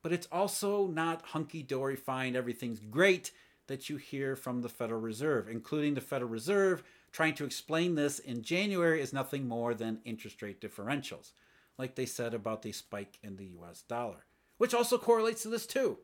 but 0.02 0.12
it's 0.12 0.28
also 0.32 0.88
not 0.88 1.22
hunky 1.28 1.64
dory 1.64 1.96
fine, 1.96 2.36
everything's 2.36 2.80
great 2.80 3.32
that 3.68 3.90
you 3.90 3.98
hear 3.98 4.36
from 4.36 4.62
the 4.62 4.70
Federal 4.70 5.00
Reserve, 5.00 5.48
including 5.48 5.94
the 5.94 6.02
Federal 6.02 6.30
Reserve 6.30 6.84
trying 7.12 7.36
to 7.36 7.46
explain 7.46 7.96
this 7.96 8.20
in 8.20 8.42
January 8.42 9.02
is 9.02 9.14
nothing 9.14 9.48
more 9.48 9.74
than 9.74 10.00
interest 10.06 10.42
rate 10.42 10.62
differentials, 10.62 11.32
like 11.78 11.96
they 11.96 12.06
said 12.06 12.34
about 12.34 12.62
the 12.62 12.72
spike 12.72 13.18
in 13.24 13.36
the 13.36 13.52
US 13.60 13.82
dollar, 13.84 14.26
which 14.58 14.74
also 14.74 14.98
correlates 14.98 15.44
to 15.44 15.50
this 15.50 15.66
too. 15.66 15.98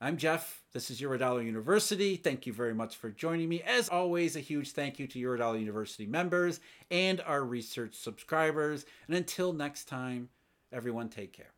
I'm 0.00 0.16
Jeff. 0.16 0.62
This 0.72 0.90
is 0.90 1.00
Eurodollar 1.00 1.44
University. 1.44 2.16
Thank 2.16 2.44
you 2.44 2.52
very 2.52 2.74
much 2.74 2.96
for 2.96 3.08
joining 3.08 3.48
me. 3.48 3.62
As 3.62 3.88
always, 3.88 4.34
a 4.34 4.40
huge 4.40 4.72
thank 4.72 4.98
you 4.98 5.06
to 5.06 5.18
Eurodollar 5.18 5.60
University 5.60 6.06
members 6.06 6.58
and 6.90 7.20
our 7.20 7.44
research 7.44 7.94
subscribers. 7.94 8.84
And 9.06 9.16
until 9.16 9.52
next 9.52 9.84
time, 9.84 10.28
everyone 10.72 11.08
take 11.08 11.32
care. 11.32 11.52